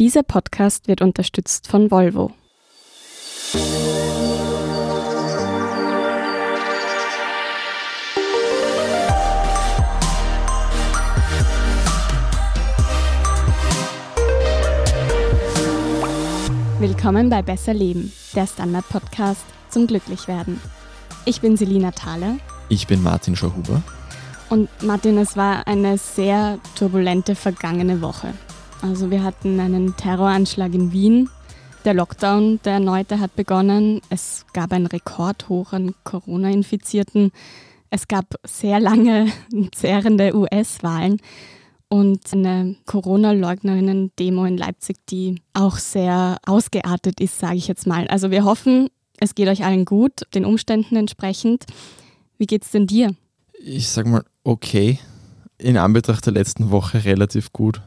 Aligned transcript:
Dieser 0.00 0.24
Podcast 0.24 0.88
wird 0.88 1.02
unterstützt 1.02 1.68
von 1.68 1.88
Volvo. 1.88 2.32
Willkommen 16.80 17.30
bei 17.30 17.42
Besser 17.42 17.72
Leben, 17.72 18.12
der 18.34 18.48
Standard-Podcast 18.48 19.44
zum 19.70 19.86
Glücklichwerden. 19.86 20.60
Ich 21.24 21.40
bin 21.40 21.56
Selina 21.56 21.92
Thaler. 21.92 22.38
Ich 22.68 22.88
bin 22.88 23.00
Martin 23.00 23.36
Schauhuber. 23.36 23.80
Und 24.50 24.68
Martin, 24.82 25.18
es 25.18 25.36
war 25.36 25.68
eine 25.68 25.98
sehr 25.98 26.58
turbulente 26.74 27.36
vergangene 27.36 28.00
Woche. 28.00 28.34
Also 28.84 29.10
wir 29.10 29.22
hatten 29.22 29.58
einen 29.60 29.96
Terroranschlag 29.96 30.74
in 30.74 30.92
Wien. 30.92 31.30
Der 31.86 31.94
Lockdown, 31.94 32.60
der 32.66 32.74
erneute, 32.74 33.18
hat 33.18 33.34
begonnen. 33.34 34.02
Es 34.10 34.44
gab 34.52 34.74
einen 34.74 34.84
Rekordhoch 34.84 35.72
an 35.72 35.94
Corona-Infizierten. 36.04 37.32
Es 37.88 38.08
gab 38.08 38.26
sehr 38.46 38.80
lange 38.80 39.32
zehrende 39.74 40.36
US-Wahlen 40.36 41.16
und 41.88 42.30
eine 42.34 42.76
Corona-Leugnerinnen-Demo 42.84 44.44
in 44.44 44.58
Leipzig, 44.58 44.98
die 45.08 45.40
auch 45.54 45.78
sehr 45.78 46.36
ausgeartet 46.44 47.22
ist, 47.22 47.38
sage 47.38 47.56
ich 47.56 47.68
jetzt 47.68 47.86
mal. 47.86 48.06
Also 48.08 48.30
wir 48.30 48.44
hoffen, 48.44 48.88
es 49.18 49.34
geht 49.34 49.48
euch 49.48 49.64
allen 49.64 49.86
gut, 49.86 50.24
den 50.34 50.44
Umständen 50.44 50.96
entsprechend. 50.96 51.64
Wie 52.36 52.46
geht's 52.46 52.70
denn 52.70 52.86
dir? 52.86 53.14
Ich 53.64 53.88
sag 53.88 54.06
mal, 54.06 54.24
okay. 54.42 54.98
In 55.56 55.78
Anbetracht 55.78 56.26
der 56.26 56.34
letzten 56.34 56.70
Woche 56.70 57.06
relativ 57.06 57.50
gut. 57.50 57.80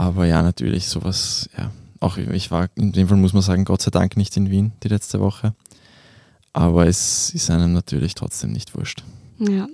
Aber 0.00 0.24
ja, 0.24 0.40
natürlich, 0.40 0.88
sowas, 0.88 1.50
ja. 1.58 1.70
Auch 2.00 2.16
ich 2.16 2.50
war 2.50 2.70
in 2.74 2.92
dem 2.92 3.08
Fall, 3.08 3.18
muss 3.18 3.34
man 3.34 3.42
sagen, 3.42 3.66
Gott 3.66 3.82
sei 3.82 3.90
Dank 3.90 4.16
nicht 4.16 4.34
in 4.34 4.48
Wien 4.48 4.72
die 4.82 4.88
letzte 4.88 5.20
Woche. 5.20 5.54
Aber 6.54 6.86
es 6.86 7.34
ist 7.34 7.50
einem 7.50 7.74
natürlich 7.74 8.14
trotzdem 8.14 8.50
nicht 8.50 8.74
wurscht. 8.74 9.04
Ja, 9.38 9.66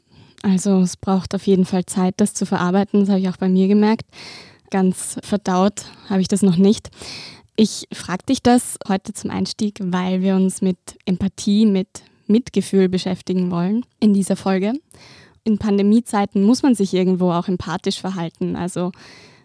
also 0.42 0.80
es 0.80 0.96
braucht 0.96 1.32
auf 1.36 1.46
jeden 1.46 1.64
Fall 1.64 1.86
Zeit, 1.86 2.14
das 2.16 2.34
zu 2.34 2.44
verarbeiten. 2.44 2.98
Das 2.98 3.08
habe 3.08 3.20
ich 3.20 3.28
auch 3.28 3.36
bei 3.36 3.48
mir 3.48 3.68
gemerkt. 3.68 4.02
Ganz 4.72 5.16
verdaut 5.22 5.84
habe 6.08 6.22
ich 6.22 6.26
das 6.26 6.42
noch 6.42 6.56
nicht. 6.56 6.90
Ich 7.54 7.86
frage 7.92 8.24
dich 8.28 8.42
das 8.42 8.78
heute 8.88 9.12
zum 9.12 9.30
Einstieg, 9.30 9.78
weil 9.80 10.22
wir 10.22 10.34
uns 10.34 10.60
mit 10.60 10.78
Empathie, 11.04 11.66
mit 11.66 12.02
Mitgefühl 12.26 12.88
beschäftigen 12.88 13.52
wollen 13.52 13.86
in 14.00 14.12
dieser 14.12 14.34
Folge. 14.34 14.72
In 15.44 15.58
Pandemiezeiten 15.58 16.42
muss 16.42 16.64
man 16.64 16.74
sich 16.74 16.94
irgendwo 16.94 17.30
auch 17.30 17.46
empathisch 17.46 18.00
verhalten. 18.00 18.56
Also 18.56 18.90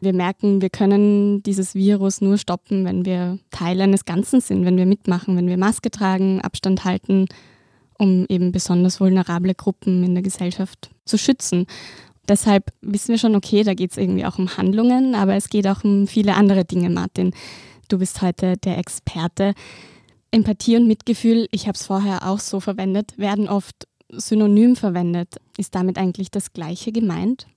wir 0.02 0.14
merken, 0.14 0.62
wir 0.62 0.70
können 0.70 1.44
dieses 1.44 1.76
Virus 1.76 2.22
nur 2.22 2.38
stoppen, 2.38 2.86
wenn 2.86 3.06
wir 3.06 3.38
Teil 3.52 3.80
eines 3.80 4.06
Ganzen 4.06 4.42
sind, 4.42 4.66
wenn 4.66 4.78
wir 4.78 4.88
mitmachen, 4.88 5.38
wenn 5.38 5.48
wir 5.48 5.58
Maske 5.58 5.92
tragen, 5.92 6.42
Abstand 6.42 6.84
halten, 6.84 7.28
um 7.98 8.26
eben 8.28 8.52
besonders 8.52 9.00
vulnerable 9.00 9.54
Gruppen 9.54 10.04
in 10.04 10.16
der 10.16 10.24
Gesellschaft 10.24 10.90
zu 11.06 11.18
schützen. 11.18 11.68
Deshalb 12.28 12.74
wissen 12.82 13.10
wir 13.10 13.20
schon, 13.20 13.36
okay, 13.36 13.64
da 13.64 13.74
geht 13.74 13.92
es 13.92 13.98
irgendwie 13.98 14.26
auch 14.26 14.40
um 14.40 14.58
Handlungen, 14.58 15.16
aber 15.16 15.36
es 15.36 15.50
geht 15.50 15.68
auch 15.68 15.84
um 15.84 16.08
viele 16.08 16.36
andere 16.36 16.66
Dinge, 16.66 16.90
Martin. 16.90 17.32
Du 17.88 18.00
bist 18.00 18.22
heute 18.22 18.58
der 18.58 18.78
Experte. 18.78 19.54
Empathie 20.32 20.78
und 20.78 20.88
Mitgefühl, 20.88 21.48
ich 21.52 21.68
habe 21.68 21.76
es 21.76 21.86
vorher 21.86 22.28
auch 22.28 22.40
so 22.40 22.60
verwendet, 22.60 23.18
werden 23.18 23.50
oft 23.50 23.88
synonym 24.10 24.76
verwendet. 24.76 25.36
Ist 25.58 25.76
damit 25.76 25.98
eigentlich 25.98 26.32
das 26.32 26.54
Gleiche 26.54 26.92
gemeint? 26.92 27.48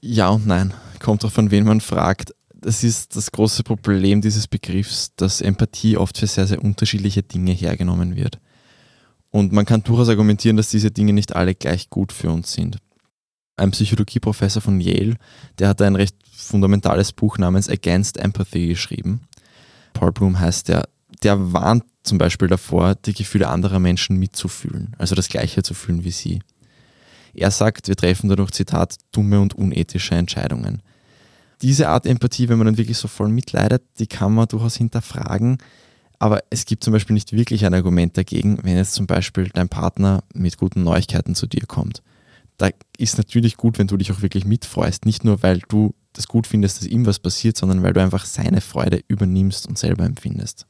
Ja 0.00 0.28
und 0.28 0.46
nein. 0.46 0.74
Kommt 1.00 1.24
auch 1.24 1.32
von 1.32 1.50
wen 1.50 1.64
man 1.64 1.80
fragt. 1.80 2.34
Das 2.54 2.82
ist 2.82 3.14
das 3.16 3.30
große 3.30 3.62
Problem 3.62 4.20
dieses 4.20 4.48
Begriffs, 4.48 5.12
dass 5.16 5.40
Empathie 5.40 5.96
oft 5.96 6.18
für 6.18 6.26
sehr, 6.26 6.46
sehr 6.46 6.62
unterschiedliche 6.62 7.22
Dinge 7.22 7.52
hergenommen 7.52 8.16
wird. 8.16 8.40
Und 9.30 9.52
man 9.52 9.66
kann 9.66 9.82
durchaus 9.82 10.08
argumentieren, 10.08 10.56
dass 10.56 10.70
diese 10.70 10.90
Dinge 10.90 11.12
nicht 11.12 11.36
alle 11.36 11.54
gleich 11.54 11.90
gut 11.90 12.12
für 12.12 12.30
uns 12.30 12.52
sind. 12.52 12.78
Ein 13.56 13.70
Psychologieprofessor 13.72 14.62
von 14.62 14.80
Yale, 14.80 15.16
der 15.58 15.68
hat 15.68 15.82
ein 15.82 15.96
recht 15.96 16.16
fundamentales 16.32 17.12
Buch 17.12 17.38
namens 17.38 17.68
Against 17.68 18.16
Empathy 18.16 18.68
geschrieben. 18.68 19.22
Paul 19.92 20.12
Bloom 20.12 20.38
heißt 20.38 20.68
der, 20.68 20.88
der 21.22 21.52
warnt 21.52 21.84
zum 22.04 22.18
Beispiel 22.18 22.48
davor, 22.48 22.94
die 22.94 23.12
Gefühle 23.12 23.48
anderer 23.48 23.80
Menschen 23.80 24.16
mitzufühlen, 24.16 24.94
also 24.98 25.14
das 25.14 25.28
Gleiche 25.28 25.62
zu 25.62 25.74
fühlen 25.74 26.04
wie 26.04 26.12
sie. 26.12 26.40
Er 27.38 27.50
sagt, 27.50 27.88
wir 27.88 27.96
treffen 27.96 28.28
dadurch, 28.28 28.50
Zitat, 28.50 28.96
dumme 29.12 29.40
und 29.40 29.54
unethische 29.54 30.14
Entscheidungen. 30.14 30.82
Diese 31.62 31.88
Art 31.88 32.06
Empathie, 32.06 32.48
wenn 32.48 32.58
man 32.58 32.66
dann 32.66 32.78
wirklich 32.78 32.98
so 32.98 33.08
voll 33.08 33.28
mitleidet, 33.28 33.82
die 33.98 34.06
kann 34.06 34.34
man 34.34 34.46
durchaus 34.46 34.76
hinterfragen. 34.76 35.58
Aber 36.18 36.42
es 36.50 36.64
gibt 36.66 36.84
zum 36.84 36.92
Beispiel 36.92 37.14
nicht 37.14 37.32
wirklich 37.32 37.64
ein 37.64 37.74
Argument 37.74 38.16
dagegen, 38.16 38.58
wenn 38.62 38.76
jetzt 38.76 38.94
zum 38.94 39.06
Beispiel 39.06 39.50
dein 39.52 39.68
Partner 39.68 40.22
mit 40.34 40.56
guten 40.56 40.82
Neuigkeiten 40.82 41.34
zu 41.34 41.46
dir 41.46 41.66
kommt. 41.66 42.02
Da 42.56 42.70
ist 42.96 43.18
natürlich 43.18 43.56
gut, 43.56 43.78
wenn 43.78 43.86
du 43.86 43.96
dich 43.96 44.10
auch 44.10 44.20
wirklich 44.20 44.44
mitfreust. 44.44 45.06
Nicht 45.06 45.24
nur, 45.24 45.42
weil 45.42 45.60
du 45.68 45.94
das 46.12 46.26
gut 46.26 46.48
findest, 46.48 46.80
dass 46.80 46.88
ihm 46.88 47.06
was 47.06 47.20
passiert, 47.20 47.56
sondern 47.56 47.82
weil 47.84 47.92
du 47.92 48.02
einfach 48.02 48.24
seine 48.24 48.60
Freude 48.60 49.00
übernimmst 49.06 49.68
und 49.68 49.78
selber 49.78 50.04
empfindest. 50.04 50.66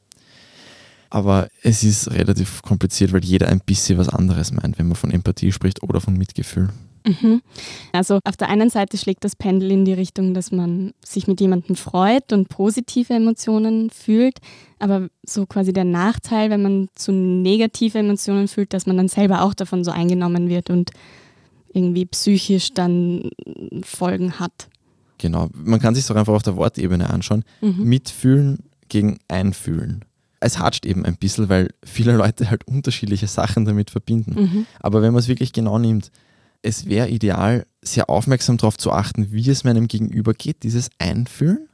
Aber 1.09 1.49
es 1.63 1.83
ist 1.83 2.11
relativ 2.11 2.61
kompliziert, 2.61 3.13
weil 3.13 3.23
jeder 3.23 3.47
ein 3.47 3.61
bisschen 3.65 3.97
was 3.97 4.09
anderes 4.09 4.51
meint, 4.51 4.77
wenn 4.77 4.87
man 4.87 4.95
von 4.95 5.11
Empathie 5.11 5.51
spricht 5.51 5.81
oder 5.81 6.01
von 6.01 6.15
Mitgefühl. 6.15 6.69
Mhm. 7.05 7.41
Also 7.91 8.19
auf 8.23 8.37
der 8.37 8.49
einen 8.49 8.69
Seite 8.69 8.97
schlägt 8.97 9.23
das 9.23 9.35
Pendel 9.35 9.71
in 9.71 9.85
die 9.85 9.93
Richtung, 9.93 10.33
dass 10.33 10.51
man 10.51 10.93
sich 11.03 11.27
mit 11.27 11.41
jemandem 11.41 11.75
freut 11.75 12.33
und 12.33 12.49
positive 12.49 13.13
Emotionen 13.13 13.89
fühlt, 13.89 14.39
aber 14.79 15.07
so 15.23 15.45
quasi 15.45 15.73
der 15.73 15.85
Nachteil, 15.85 16.49
wenn 16.49 16.61
man 16.61 16.89
zu 16.95 17.11
negative 17.11 17.99
Emotionen 17.99 18.47
fühlt, 18.47 18.73
dass 18.73 18.85
man 18.85 18.97
dann 18.97 19.07
selber 19.07 19.41
auch 19.41 19.53
davon 19.53 19.83
so 19.83 19.91
eingenommen 19.91 20.49
wird 20.49 20.69
und 20.69 20.91
irgendwie 21.73 22.05
psychisch 22.05 22.73
dann 22.73 23.29
Folgen 23.83 24.39
hat. 24.39 24.69
Genau, 25.17 25.49
man 25.53 25.79
kann 25.79 25.95
sich 25.95 26.05
doch 26.05 26.15
einfach 26.15 26.33
auf 26.33 26.43
der 26.43 26.55
Wortebene 26.55 27.09
anschauen. 27.09 27.43
Mhm. 27.61 27.83
Mitfühlen 27.83 28.59
gegen 28.87 29.19
Einfühlen 29.27 30.05
es 30.39 30.59
hatscht 30.59 30.85
eben 30.85 31.05
ein 31.05 31.17
bisschen, 31.17 31.49
weil 31.49 31.69
viele 31.83 32.15
Leute 32.15 32.49
halt 32.49 32.67
unterschiedliche 32.67 33.27
Sachen 33.27 33.65
damit 33.65 33.91
verbinden. 33.91 34.41
Mhm. 34.41 34.65
Aber 34.79 35.01
wenn 35.01 35.13
man 35.13 35.19
es 35.19 35.27
wirklich 35.27 35.53
genau 35.53 35.77
nimmt, 35.79 36.11
es 36.61 36.85
wäre 36.87 37.09
ideal, 37.09 37.65
sehr 37.81 38.09
aufmerksam 38.09 38.57
darauf 38.57 38.77
zu 38.77 38.91
achten, 38.91 39.31
wie 39.31 39.49
es 39.49 39.63
meinem 39.63 39.87
Gegenüber 39.87 40.33
geht, 40.33 40.63
dieses 40.63 40.89
Einfühlen, 40.97 41.67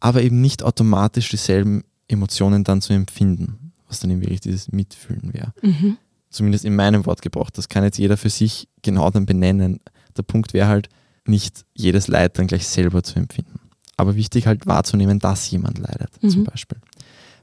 aber 0.00 0.22
eben 0.22 0.40
nicht 0.40 0.62
automatisch 0.62 1.28
dieselben 1.28 1.84
Emotionen 2.08 2.64
dann 2.64 2.80
zu 2.80 2.92
empfinden, 2.92 3.72
was 3.88 4.00
dann 4.00 4.10
eben 4.10 4.22
wirklich 4.22 4.40
dieses 4.40 4.72
Mitfühlen 4.72 5.32
wäre. 5.34 5.52
Mhm. 5.62 5.98
Zumindest 6.30 6.64
in 6.64 6.74
meinem 6.74 7.06
Wortgebrauch. 7.06 7.50
Das 7.50 7.68
kann 7.68 7.84
jetzt 7.84 7.98
jeder 7.98 8.16
für 8.16 8.30
sich 8.30 8.68
genau 8.82 9.10
dann 9.10 9.26
benennen. 9.26 9.80
Der 10.16 10.22
Punkt 10.22 10.54
wäre 10.54 10.68
halt, 10.68 10.88
nicht 11.28 11.64
jedes 11.74 12.08
Leid 12.08 12.38
dann 12.38 12.46
gleich 12.46 12.66
selber 12.66 13.02
zu 13.02 13.18
empfinden. 13.18 13.60
Aber 13.96 14.16
wichtig 14.16 14.46
halt 14.46 14.66
wahrzunehmen, 14.66 15.18
dass 15.18 15.50
jemand 15.50 15.78
leidet, 15.78 16.22
mhm. 16.22 16.30
zum 16.30 16.44
Beispiel. 16.44 16.78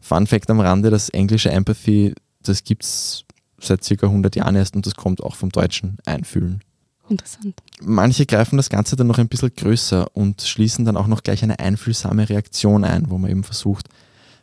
Fun 0.03 0.27
Fact 0.27 0.49
am 0.49 0.59
Rande, 0.59 0.89
das 0.89 1.07
englische 1.09 1.49
Empathy, 1.49 2.13
das 2.41 2.65
gibt 2.65 2.83
es 2.83 3.23
seit 3.57 3.85
circa 3.85 4.07
100 4.07 4.35
Jahren 4.35 4.57
erst 4.57 4.75
und 4.75 4.85
das 4.85 4.95
kommt 4.95 5.23
auch 5.23 5.35
vom 5.35 5.49
deutschen 5.49 5.97
Einfühlen. 6.05 6.61
Interessant. 7.07 7.55
Manche 7.81 8.25
greifen 8.25 8.57
das 8.57 8.69
Ganze 8.69 8.97
dann 8.97 9.07
noch 9.07 9.17
ein 9.17 9.29
bisschen 9.29 9.55
größer 9.55 10.13
und 10.13 10.41
schließen 10.41 10.83
dann 10.83 10.97
auch 10.97 11.07
noch 11.07 11.23
gleich 11.23 11.41
eine 11.41 11.57
einfühlsame 11.57 12.27
Reaktion 12.27 12.83
ein, 12.83 13.09
wo 13.09 13.17
man 13.17 13.31
eben 13.31 13.45
versucht, 13.45 13.87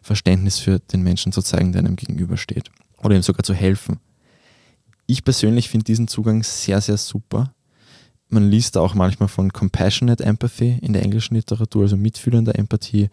Verständnis 0.00 0.58
für 0.58 0.78
den 0.78 1.02
Menschen 1.02 1.30
zu 1.30 1.42
zeigen, 1.42 1.72
der 1.72 1.80
einem 1.80 1.96
gegenübersteht. 1.96 2.70
Oder 3.02 3.16
ihm 3.16 3.22
sogar 3.22 3.44
zu 3.44 3.52
helfen. 3.52 4.00
Ich 5.06 5.24
persönlich 5.24 5.68
finde 5.68 5.84
diesen 5.84 6.08
Zugang 6.08 6.42
sehr, 6.42 6.80
sehr 6.80 6.96
super. 6.96 7.52
Man 8.28 8.48
liest 8.48 8.76
da 8.76 8.80
auch 8.80 8.94
manchmal 8.94 9.28
von 9.28 9.52
Compassionate 9.52 10.24
Empathy 10.24 10.78
in 10.80 10.94
der 10.94 11.02
englischen 11.02 11.34
Literatur, 11.34 11.82
also 11.82 11.98
mitfühlender 11.98 12.58
Empathie 12.58 13.10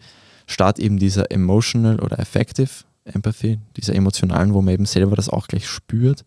statt 0.48 0.78
eben 0.78 0.98
dieser 0.98 1.30
emotional 1.30 2.00
oder 2.00 2.18
affective 2.18 2.70
Empathy, 3.04 3.58
dieser 3.76 3.94
emotionalen, 3.94 4.54
wo 4.54 4.62
man 4.62 4.74
eben 4.74 4.86
selber 4.86 5.14
das 5.14 5.28
auch 5.28 5.46
gleich 5.46 5.68
spürt. 5.68 6.24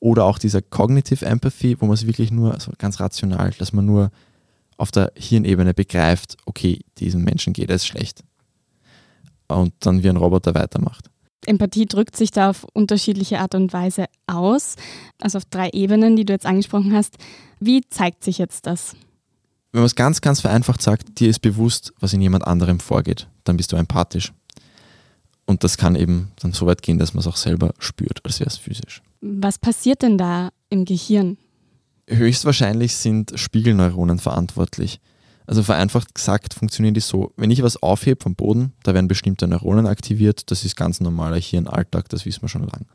Oder 0.00 0.24
auch 0.24 0.38
dieser 0.38 0.62
cognitive 0.62 1.24
Empathy, 1.24 1.80
wo 1.80 1.86
man 1.86 1.94
es 1.94 2.06
wirklich 2.06 2.32
nur 2.32 2.54
also 2.54 2.72
ganz 2.76 2.98
rational, 2.98 3.52
dass 3.58 3.72
man 3.72 3.86
nur 3.86 4.10
auf 4.76 4.90
der 4.90 5.12
Hirnebene 5.14 5.74
begreift, 5.74 6.38
okay, 6.44 6.80
diesem 6.98 7.22
Menschen 7.22 7.52
geht 7.52 7.70
es 7.70 7.86
schlecht. 7.86 8.24
Und 9.46 9.74
dann 9.80 10.02
wie 10.02 10.08
ein 10.08 10.16
Roboter 10.16 10.54
weitermacht. 10.54 11.08
Empathie 11.46 11.86
drückt 11.86 12.16
sich 12.16 12.30
da 12.30 12.50
auf 12.50 12.66
unterschiedliche 12.72 13.38
Art 13.38 13.54
und 13.54 13.72
Weise 13.72 14.06
aus, 14.26 14.76
also 15.20 15.38
auf 15.38 15.44
drei 15.44 15.68
Ebenen, 15.72 16.16
die 16.16 16.24
du 16.24 16.32
jetzt 16.32 16.46
angesprochen 16.46 16.94
hast. 16.94 17.16
Wie 17.60 17.82
zeigt 17.88 18.24
sich 18.24 18.38
jetzt 18.38 18.66
das? 18.66 18.96
Wenn 19.72 19.80
man 19.80 19.86
es 19.86 19.94
ganz, 19.94 20.20
ganz 20.20 20.40
vereinfacht 20.40 20.82
sagt, 20.82 21.18
dir 21.18 21.30
ist 21.30 21.40
bewusst, 21.40 21.94
was 21.98 22.12
in 22.12 22.20
jemand 22.20 22.46
anderem 22.46 22.78
vorgeht, 22.78 23.26
dann 23.44 23.56
bist 23.56 23.72
du 23.72 23.76
empathisch. 23.76 24.32
Und 25.46 25.64
das 25.64 25.78
kann 25.78 25.96
eben 25.96 26.30
dann 26.40 26.52
so 26.52 26.66
weit 26.66 26.82
gehen, 26.82 26.98
dass 26.98 27.14
man 27.14 27.20
es 27.20 27.26
auch 27.26 27.36
selber 27.36 27.72
spürt, 27.78 28.24
als 28.24 28.38
wäre 28.38 28.48
es 28.48 28.58
physisch. 28.58 29.02
Was 29.22 29.58
passiert 29.58 30.02
denn 30.02 30.18
da 30.18 30.50
im 30.68 30.84
Gehirn? 30.84 31.38
Höchstwahrscheinlich 32.06 32.96
sind 32.96 33.32
Spiegelneuronen 33.34 34.18
verantwortlich. 34.18 35.00
Also 35.46 35.62
vereinfacht 35.62 36.14
gesagt 36.14 36.54
funktionieren 36.54 36.94
die 36.94 37.00
so, 37.00 37.32
wenn 37.36 37.50
ich 37.50 37.62
was 37.62 37.82
aufhebe 37.82 38.22
vom 38.22 38.34
Boden, 38.36 38.72
da 38.84 38.94
werden 38.94 39.08
bestimmte 39.08 39.48
Neuronen 39.48 39.86
aktiviert, 39.86 40.50
das 40.50 40.64
ist 40.64 40.76
ganz 40.76 41.00
normaler 41.00 41.38
Hirnalltag, 41.38 42.08
das 42.10 42.26
wissen 42.26 42.42
wir 42.42 42.48
schon 42.48 42.62
lange. 42.62 42.86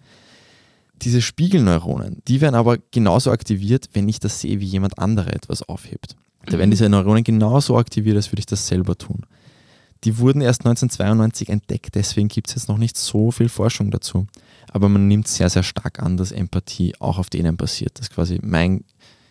Diese 1.01 1.21
Spiegelneuronen, 1.21 2.21
die 2.27 2.39
werden 2.41 2.56
aber 2.56 2.77
genauso 2.91 3.31
aktiviert, 3.31 3.89
wenn 3.94 4.07
ich 4.07 4.19
das 4.19 4.41
sehe, 4.41 4.59
wie 4.59 4.65
jemand 4.65 4.97
andere 4.97 5.33
etwas 5.33 5.62
aufhebt. 5.62 6.15
Da 6.45 6.57
werden 6.57 6.72
diese 6.72 6.88
Neuronen 6.88 7.24
genauso 7.24 7.78
aktiviert, 7.78 8.16
als 8.16 8.31
würde 8.31 8.39
ich 8.39 8.45
das 8.45 8.68
selber 8.68 8.98
tun. 8.98 9.25
Die 10.04 10.19
wurden 10.19 10.42
erst 10.42 10.62
1992 10.62 11.50
entdeckt, 11.50 11.95
deswegen 11.95 12.28
gibt 12.28 12.50
es 12.50 12.56
jetzt 12.56 12.69
noch 12.69 12.78
nicht 12.78 12.98
so 12.98 13.31
viel 13.31 13.50
Forschung 13.50 13.92
dazu. 13.92 14.28
Aber 14.72 14.89
man 14.89 15.07
nimmt 15.07 15.28
sehr, 15.28 15.50
sehr 15.50 15.63
stark 15.63 16.01
an, 16.01 16.18
dass 16.18 16.31
Empathie 16.31 16.94
auch 17.00 17.18
auf 17.18 17.30
denen 17.30 17.57
basiert, 17.57 18.00
dass 18.00 18.10
quasi 18.10 18.39
mein 18.42 18.84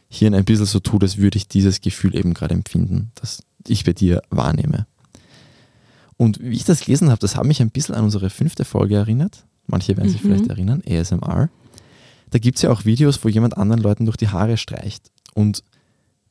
Hirn 0.09 0.35
ein 0.35 0.45
bisschen 0.45 0.67
so 0.67 0.81
tut, 0.81 1.03
als 1.03 1.19
würde 1.19 1.37
ich 1.37 1.49
dieses 1.49 1.81
Gefühl 1.81 2.17
eben 2.17 2.35
gerade 2.35 2.55
empfinden, 2.55 3.13
das 3.15 3.43
ich 3.67 3.85
bei 3.85 3.93
dir 3.93 4.23
wahrnehme. 4.31 4.87
Und 6.17 6.41
wie 6.41 6.57
ich 6.57 6.65
das 6.65 6.85
gelesen 6.85 7.11
habe, 7.11 7.21
das 7.21 7.37
hat 7.37 7.45
mich 7.45 7.61
ein 7.61 7.71
bisschen 7.71 7.95
an 7.95 8.05
unsere 8.05 8.31
fünfte 8.31 8.65
Folge 8.65 8.97
erinnert. 8.97 9.45
Manche 9.67 9.97
werden 9.97 10.09
sich 10.09 10.23
mhm. 10.23 10.29
vielleicht 10.29 10.49
erinnern, 10.49 10.83
ASMR. 10.89 11.51
Da 12.31 12.39
gibt 12.39 12.57
es 12.57 12.63
ja 12.63 12.71
auch 12.71 12.85
Videos, 12.85 13.25
wo 13.25 13.29
jemand 13.29 13.57
anderen 13.57 13.83
Leuten 13.83 14.07
durch 14.07 14.17
die 14.17 14.29
Haare 14.29 14.57
streicht. 14.57 15.11
Und 15.35 15.63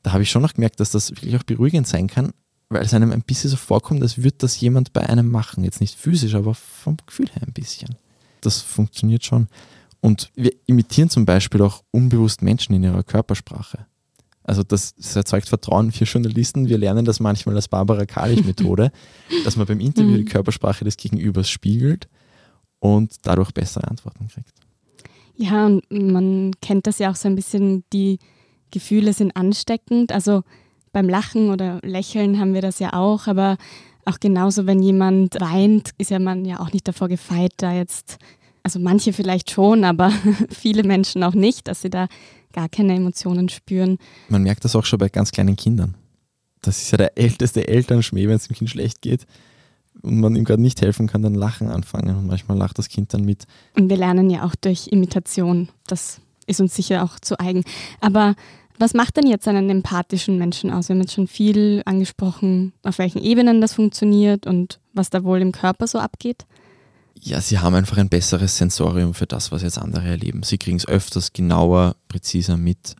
da 0.06 0.12
habe 0.12 0.22
ich 0.22 0.30
schon 0.30 0.42
noch 0.42 0.54
gemerkt, 0.54 0.78
dass 0.78 0.92
das 0.92 1.10
wirklich 1.10 1.34
auch 1.36 1.42
beruhigend 1.42 1.88
sein 1.88 2.06
kann, 2.06 2.30
weil 2.68 2.84
es 2.84 2.94
einem 2.94 3.10
ein 3.10 3.22
bisschen 3.22 3.50
so 3.50 3.56
vorkommt, 3.56 4.02
als 4.02 4.18
würde 4.18 4.36
das 4.38 4.60
jemand 4.60 4.92
bei 4.92 5.04
einem 5.04 5.28
machen. 5.28 5.64
Jetzt 5.64 5.80
nicht 5.80 5.98
physisch, 5.98 6.36
aber 6.36 6.54
vom 6.54 6.96
Gefühl 7.04 7.26
her 7.32 7.42
ein 7.44 7.52
bisschen. 7.52 7.96
Das 8.40 8.60
funktioniert 8.60 9.24
schon. 9.24 9.48
Und 10.00 10.30
wir 10.36 10.52
imitieren 10.66 11.10
zum 11.10 11.26
Beispiel 11.26 11.60
auch 11.60 11.82
unbewusst 11.90 12.40
Menschen 12.40 12.72
in 12.76 12.84
ihrer 12.84 13.02
Körpersprache. 13.02 13.86
Also 14.44 14.62
das, 14.62 14.94
das 14.94 15.16
erzeugt 15.16 15.48
Vertrauen 15.48 15.90
für 15.90 16.04
Journalisten. 16.04 16.68
Wir 16.68 16.78
lernen 16.78 17.04
das 17.04 17.18
manchmal 17.18 17.56
als 17.56 17.66
Barbara 17.66 18.06
Kalich-Methode, 18.06 18.92
dass 19.44 19.56
man 19.56 19.66
beim 19.66 19.80
Interview 19.80 20.18
die 20.18 20.22
mhm. 20.22 20.28
Körpersprache 20.28 20.84
des 20.84 20.96
Gegenübers 20.96 21.50
spiegelt 21.50 22.08
und 22.78 23.12
dadurch 23.22 23.50
bessere 23.50 23.88
Antworten 23.88 24.28
kriegt. 24.28 24.52
Ja, 25.34 25.66
und 25.66 25.82
man 25.90 26.52
kennt 26.62 26.86
das 26.86 27.00
ja 27.00 27.10
auch 27.10 27.16
so 27.16 27.26
ein 27.26 27.34
bisschen, 27.34 27.82
die 27.92 28.20
Gefühle 28.70 29.12
sind 29.12 29.36
ansteckend. 29.36 30.12
Also 30.12 30.42
beim 30.92 31.08
Lachen 31.08 31.50
oder 31.50 31.80
Lächeln 31.82 32.38
haben 32.40 32.54
wir 32.54 32.62
das 32.62 32.78
ja 32.78 32.92
auch, 32.92 33.26
aber 33.26 33.56
auch 34.04 34.20
genauso, 34.20 34.66
wenn 34.66 34.82
jemand 34.82 35.34
weint, 35.40 35.90
ist 35.98 36.10
ja 36.10 36.18
man 36.18 36.44
ja 36.44 36.60
auch 36.60 36.72
nicht 36.72 36.86
davor 36.86 37.08
gefeit, 37.08 37.52
da 37.58 37.72
jetzt 37.72 38.18
also 38.62 38.80
manche 38.80 39.12
vielleicht 39.12 39.50
schon, 39.50 39.84
aber 39.84 40.10
viele 40.50 40.82
Menschen 40.82 41.22
auch 41.22 41.34
nicht, 41.34 41.68
dass 41.68 41.82
sie 41.82 41.90
da 41.90 42.08
gar 42.52 42.68
keine 42.68 42.94
Emotionen 42.94 43.48
spüren. 43.48 43.98
Man 44.28 44.42
merkt 44.42 44.64
das 44.64 44.74
auch 44.74 44.84
schon 44.84 44.98
bei 44.98 45.08
ganz 45.08 45.30
kleinen 45.30 45.54
Kindern. 45.54 45.94
Das 46.62 46.82
ist 46.82 46.90
ja 46.90 46.98
der 46.98 47.16
älteste 47.16 47.68
Elternschmäh, 47.68 48.26
wenn 48.26 48.36
es 48.36 48.48
dem 48.48 48.56
Kind 48.56 48.70
schlecht 48.70 49.02
geht 49.02 49.26
und 50.02 50.20
man 50.20 50.34
ihm 50.34 50.44
gerade 50.44 50.62
nicht 50.62 50.80
helfen 50.82 51.06
kann, 51.06 51.22
dann 51.22 51.34
lachen 51.34 51.68
anfangen 51.68 52.16
und 52.16 52.26
manchmal 52.26 52.58
lacht 52.58 52.78
das 52.78 52.88
Kind 52.88 53.14
dann 53.14 53.24
mit. 53.24 53.44
Und 53.76 53.88
wir 53.88 53.96
lernen 53.96 54.30
ja 54.30 54.44
auch 54.44 54.54
durch 54.54 54.88
Imitation. 54.88 55.68
Das 55.86 56.20
ist 56.46 56.60
uns 56.60 56.74
sicher 56.74 57.02
auch 57.04 57.18
zu 57.20 57.38
eigen. 57.38 57.64
Aber 58.00 58.34
was 58.78 58.94
macht 58.94 59.16
denn 59.16 59.26
jetzt 59.26 59.48
einen 59.48 59.70
empathischen 59.70 60.38
Menschen 60.38 60.70
aus? 60.70 60.88
Wir 60.88 60.94
haben 60.94 61.00
jetzt 61.00 61.14
schon 61.14 61.28
viel 61.28 61.82
angesprochen, 61.86 62.72
auf 62.82 62.98
welchen 62.98 63.22
Ebenen 63.22 63.60
das 63.60 63.72
funktioniert 63.72 64.46
und 64.46 64.80
was 64.92 65.10
da 65.10 65.24
wohl 65.24 65.40
im 65.40 65.52
Körper 65.52 65.86
so 65.86 65.98
abgeht 65.98 66.46
ja, 67.20 67.40
sie 67.40 67.58
haben 67.58 67.74
einfach 67.74 67.96
ein 67.96 68.08
besseres 68.08 68.56
Sensorium 68.56 69.14
für 69.14 69.26
das, 69.26 69.50
was 69.50 69.62
jetzt 69.62 69.78
andere 69.78 70.06
erleben. 70.06 70.42
Sie 70.42 70.58
kriegen 70.58 70.76
es 70.76 70.86
öfters 70.86 71.32
genauer, 71.32 71.96
präziser 72.08 72.56
mit. 72.56 72.94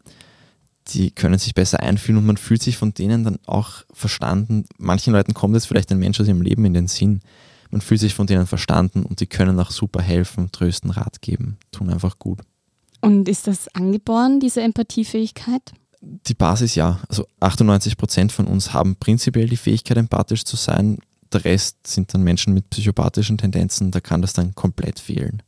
Sie 0.89 1.11
können 1.11 1.39
sich 1.39 1.55
besser 1.55 1.81
einfühlen 1.81 2.19
und 2.19 2.27
man 2.27 2.37
fühlt 2.37 2.63
sich 2.63 2.77
von 2.77 2.95
denen 2.95 3.25
dann 3.25 3.39
auch 3.47 3.85
verstanden. 3.93 4.65
Manchen 4.79 5.13
Leuten 5.13 5.35
kommt 5.35 5.55
jetzt 5.55 5.67
vielleicht 5.67 5.91
ein 5.91 5.99
Mensch 5.99 6.21
aus 6.21 6.29
ihrem 6.29 6.43
Leben 6.43 6.65
in 6.65 6.75
den 6.75 6.89
Sinn. 6.89 7.21
Man 7.71 7.81
fühlt 7.81 8.01
sich 8.01 8.15
von 8.15 8.27
denen 8.27 8.47
verstanden 8.47 9.03
und 9.03 9.21
die 9.21 9.27
können 9.27 9.59
auch 9.59 9.73
super 9.73 10.01
helfen, 10.01 10.51
trösten, 10.53 10.91
Rat 10.91 11.21
geben, 11.21 11.59
tun 11.73 11.91
einfach 11.91 12.19
gut. 12.19 12.41
Und 13.01 13.29
ist 13.29 13.47
das 13.47 13.69
angeboren, 13.75 14.41
diese 14.41 14.63
Empathiefähigkeit? 14.63 15.73
Die 16.01 16.35
Basis 16.35 16.75
ja. 16.75 17.01
Also 17.09 17.27
98 17.41 17.97
Prozent 17.97 18.33
von 18.33 18.47
uns 18.47 18.73
haben 18.73 18.97
prinzipiell 18.97 19.49
die 19.49 19.57
Fähigkeit, 19.57 19.97
empathisch 19.97 20.45
zu 20.45 20.57
sein 20.57 20.99
der 21.33 21.45
Rest 21.45 21.87
sind 21.87 22.13
dann 22.15 22.23
Menschen 22.23 22.55
mit 22.55 22.71
psychopathischen 22.71 23.39
Tendenzen, 23.39 23.91
da 23.91 24.01
kann 24.01 24.23
das 24.23 24.33
dann 24.33 24.55
komplett 24.55 24.99
fehlen. 24.99 25.43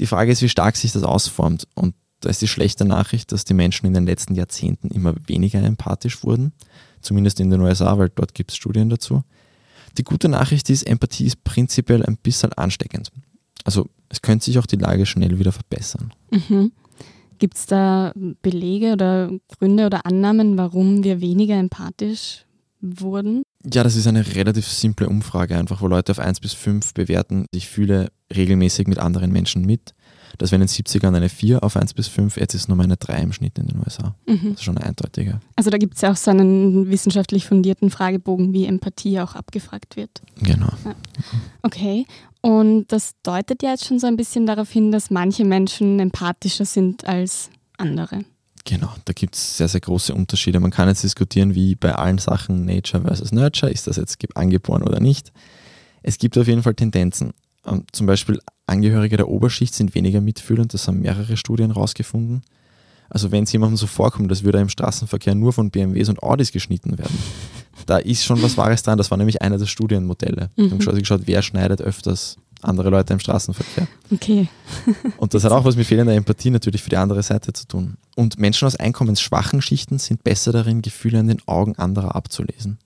Die 0.00 0.06
Frage 0.06 0.32
ist, 0.32 0.42
wie 0.42 0.48
stark 0.48 0.76
sich 0.76 0.92
das 0.92 1.02
ausformt. 1.02 1.66
Und 1.74 1.94
da 2.20 2.28
ist 2.28 2.42
die 2.42 2.48
schlechte 2.48 2.84
Nachricht, 2.84 3.32
dass 3.32 3.44
die 3.44 3.54
Menschen 3.54 3.86
in 3.86 3.94
den 3.94 4.06
letzten 4.06 4.34
Jahrzehnten 4.34 4.88
immer 4.88 5.14
weniger 5.26 5.62
empathisch 5.62 6.22
wurden, 6.22 6.52
zumindest 7.00 7.40
in 7.40 7.50
den 7.50 7.60
USA, 7.60 7.98
weil 7.98 8.10
dort 8.10 8.34
gibt 8.34 8.50
es 8.50 8.56
Studien 8.56 8.90
dazu. 8.90 9.22
Die 9.96 10.04
gute 10.04 10.28
Nachricht 10.28 10.70
ist, 10.70 10.84
Empathie 10.84 11.26
ist 11.26 11.42
prinzipiell 11.44 12.04
ein 12.04 12.16
bisschen 12.16 12.52
ansteckend. 12.52 13.10
Also 13.68 13.86
es 14.08 14.22
könnte 14.22 14.46
sich 14.46 14.58
auch 14.58 14.64
die 14.64 14.76
Lage 14.76 15.04
schnell 15.04 15.38
wieder 15.38 15.52
verbessern. 15.52 16.14
Mhm. 16.30 16.72
Gibt 17.38 17.58
es 17.58 17.66
da 17.66 18.14
Belege 18.40 18.94
oder 18.94 19.30
Gründe 19.58 19.84
oder 19.84 20.06
Annahmen, 20.06 20.56
warum 20.56 21.04
wir 21.04 21.20
weniger 21.20 21.56
empathisch 21.56 22.46
wurden? 22.80 23.42
Ja, 23.70 23.82
das 23.84 23.94
ist 23.94 24.06
eine 24.06 24.34
relativ 24.34 24.66
simple 24.66 25.06
Umfrage, 25.06 25.58
einfach 25.58 25.82
wo 25.82 25.86
Leute 25.86 26.12
auf 26.12 26.18
1 26.18 26.40
bis 26.40 26.54
5 26.54 26.94
bewerten. 26.94 27.44
Ich 27.50 27.68
fühle 27.68 28.10
regelmäßig 28.34 28.86
mit 28.86 28.98
anderen 28.98 29.32
Menschen 29.32 29.66
mit. 29.66 29.92
Das 30.38 30.50
wäre 30.50 30.62
in 30.62 30.66
den 30.66 30.72
70ern 30.72 31.14
eine 31.14 31.28
4 31.28 31.62
auf 31.62 31.76
1 31.76 31.92
bis 31.92 32.08
5, 32.08 32.38
jetzt 32.38 32.54
ist 32.54 32.62
es 32.62 32.68
nur 32.68 32.80
eine 32.80 32.96
3 32.96 33.20
im 33.20 33.32
Schnitt 33.34 33.58
in 33.58 33.66
den 33.66 33.80
USA. 33.80 34.14
Mhm. 34.26 34.50
Das 34.50 34.60
ist 34.60 34.64
schon 34.64 34.78
eindeutiger. 34.78 35.40
Also 35.56 35.68
da 35.68 35.76
gibt 35.76 35.96
es 35.96 36.00
ja 36.00 36.12
auch 36.12 36.16
so 36.16 36.30
einen 36.30 36.88
wissenschaftlich 36.88 37.46
fundierten 37.46 37.90
Fragebogen, 37.90 38.54
wie 38.54 38.64
Empathie 38.64 39.20
auch 39.20 39.34
abgefragt 39.34 39.96
wird. 39.96 40.22
Genau. 40.40 40.72
Ja. 40.84 40.94
Okay. 41.62 42.06
Und 42.48 42.86
das 42.88 43.12
deutet 43.22 43.62
ja 43.62 43.72
jetzt 43.72 43.84
schon 43.84 43.98
so 43.98 44.06
ein 44.06 44.16
bisschen 44.16 44.46
darauf 44.46 44.70
hin, 44.70 44.90
dass 44.90 45.10
manche 45.10 45.44
Menschen 45.44 46.00
empathischer 46.00 46.64
sind 46.64 47.06
als 47.06 47.50
andere. 47.76 48.24
Genau, 48.64 48.90
da 49.04 49.12
gibt 49.12 49.34
es 49.34 49.58
sehr, 49.58 49.68
sehr 49.68 49.82
große 49.82 50.14
Unterschiede. 50.14 50.58
Man 50.58 50.70
kann 50.70 50.88
jetzt 50.88 51.02
diskutieren, 51.02 51.54
wie 51.54 51.74
bei 51.74 51.94
allen 51.94 52.16
Sachen 52.16 52.64
Nature 52.64 53.02
versus 53.02 53.32
Nurture, 53.32 53.70
ist 53.70 53.86
das 53.86 53.96
jetzt 53.96 54.16
angeboren 54.34 54.82
oder 54.82 54.98
nicht. 54.98 55.30
Es 56.02 56.16
gibt 56.16 56.38
auf 56.38 56.46
jeden 56.46 56.62
Fall 56.62 56.72
Tendenzen. 56.72 57.34
Ähm, 57.66 57.84
zum 57.92 58.06
Beispiel 58.06 58.40
Angehörige 58.64 59.18
der 59.18 59.28
Oberschicht 59.28 59.74
sind 59.74 59.94
weniger 59.94 60.22
mitfühlend, 60.22 60.72
das 60.72 60.88
haben 60.88 61.00
mehrere 61.00 61.36
Studien 61.36 61.74
herausgefunden. 61.74 62.40
Also 63.10 63.30
wenn 63.30 63.44
es 63.44 63.52
jemandem 63.52 63.76
so 63.76 63.86
vorkommt, 63.86 64.30
als 64.30 64.42
würde 64.42 64.56
er 64.56 64.62
im 64.62 64.70
Straßenverkehr 64.70 65.34
nur 65.34 65.52
von 65.52 65.70
BMWs 65.70 66.08
und 66.08 66.22
Audis 66.22 66.50
geschnitten 66.50 66.96
werden, 66.96 67.18
da 67.86 67.98
ist 67.98 68.24
schon 68.24 68.42
was 68.42 68.56
Wahres 68.56 68.82
dran. 68.82 68.98
Das 68.98 69.10
war 69.10 69.18
nämlich 69.18 69.42
einer 69.42 69.58
der 69.58 69.66
Studienmodelle. 69.66 70.50
Mhm. 70.56 70.80
Wir 70.80 70.86
haben 70.88 70.98
geschaut, 70.98 71.22
wer 71.24 71.42
schneidet 71.42 71.80
öfters 71.80 72.36
andere 72.62 72.90
Leute 72.90 73.12
im 73.12 73.20
Straßenverkehr. 73.20 73.86
Okay. 74.10 74.48
Und 75.16 75.34
das 75.34 75.44
hat 75.44 75.52
auch 75.52 75.64
was 75.64 75.76
mit 75.76 75.86
fehlender 75.86 76.14
Empathie 76.14 76.50
natürlich 76.50 76.82
für 76.82 76.90
die 76.90 76.96
andere 76.96 77.22
Seite 77.22 77.52
zu 77.52 77.66
tun. 77.66 77.96
Und 78.16 78.38
Menschen 78.38 78.66
aus 78.66 78.76
einkommensschwachen 78.76 79.62
Schichten 79.62 79.98
sind 79.98 80.24
besser 80.24 80.52
darin, 80.52 80.82
Gefühle 80.82 81.20
in 81.20 81.28
den 81.28 81.42
Augen 81.46 81.76
anderer 81.76 82.16
abzulesen. 82.16 82.78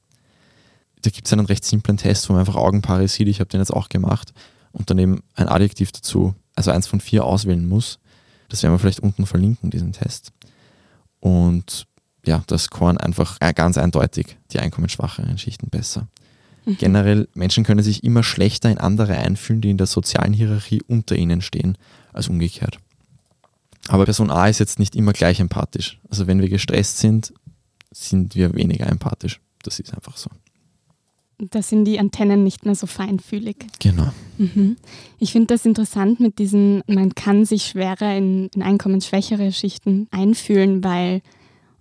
Da 1.03 1.11
gibt 1.11 1.27
es 1.27 1.33
einen 1.33 1.47
recht 1.47 1.65
simplen 1.65 1.97
Test, 1.97 2.29
wo 2.29 2.35
man 2.35 2.41
einfach 2.41 2.57
Augenpaare 2.57 3.09
sieht. 3.09 3.29
Ich 3.29 3.41
habe 3.41 3.49
den 3.49 3.61
jetzt 3.61 3.73
auch 3.73 3.89
gemacht 3.89 4.33
und 4.73 4.91
daneben 4.91 5.23
ein 5.35 5.49
Adjektiv 5.49 5.91
dazu, 5.93 6.35
also 6.55 6.71
eins 6.71 6.87
von 6.87 7.01
vier 7.01 7.25
auswählen 7.25 7.67
muss. 7.69 7.99
Das 8.49 8.63
werden 8.63 8.75
wir 8.75 8.79
vielleicht 8.79 9.01
unten 9.01 9.27
verlinken, 9.27 9.71
diesen 9.71 9.93
Test. 9.93 10.33
Und 11.19 11.87
ja, 12.25 12.43
das 12.47 12.65
scoren 12.65 12.99
einfach 12.99 13.39
ganz 13.55 13.79
eindeutig 13.79 14.37
die 14.53 14.61
einkommensschwacheren 14.61 15.39
Schichten 15.39 15.69
besser. 15.69 16.09
Mhm. 16.65 16.77
Generell, 16.79 17.29
Menschen 17.35 17.65
können 17.65 17.83
sich 17.83 18.05
immer 18.05 18.23
schlechter 18.23 18.71
in 18.71 18.79
andere 18.79 19.17
einfühlen, 19.17 19.61
die 19.61 19.71
in 19.71 19.79
der 19.79 19.87
sozialen 19.87 20.33
Hierarchie 20.33 20.83
unter 20.87 21.17
ihnen 21.17 21.41
stehen, 21.41 21.77
als 22.13 22.29
umgekehrt. 22.29 22.79
Aber 23.89 24.05
Person 24.05 24.31
A 24.31 24.49
ist 24.49 24.61
jetzt 24.61 24.79
nicht 24.79 24.95
immer 24.95 25.13
gleich 25.13 25.41
empathisch. 25.41 25.99
Also 26.09 26.27
wenn 26.29 26.41
wir 26.41 26.49
gestresst 26.49 26.99
sind, 26.99 27.33
sind 27.91 28.37
wir 28.37 28.55
weniger 28.55 28.87
empathisch. 28.87 29.41
Das 29.65 29.81
ist 29.81 29.93
einfach 29.93 30.17
so. 30.17 30.31
Da 31.51 31.61
sind 31.61 31.87
die 31.87 31.99
Antennen 31.99 32.45
nicht 32.45 32.65
mehr 32.65 32.77
so 32.77 32.87
feinfühlig. 32.87 33.57
Genau. 33.81 34.13
Mhm. 34.39 34.77
Ich 35.19 35.33
finde 35.33 35.49
das 35.49 35.67
interessant 35.67 36.21
mit 36.21 36.39
diesen, 36.39 36.83
man 36.87 37.17
kann 37.17 37.45
sich 37.45 37.65
schwerer 37.65 38.17
in, 38.17 38.49
in 38.55 38.63
einkommensschwächere 38.63 39.51
Schichten 39.51 40.07
einfühlen, 40.13 40.85
weil 40.85 41.21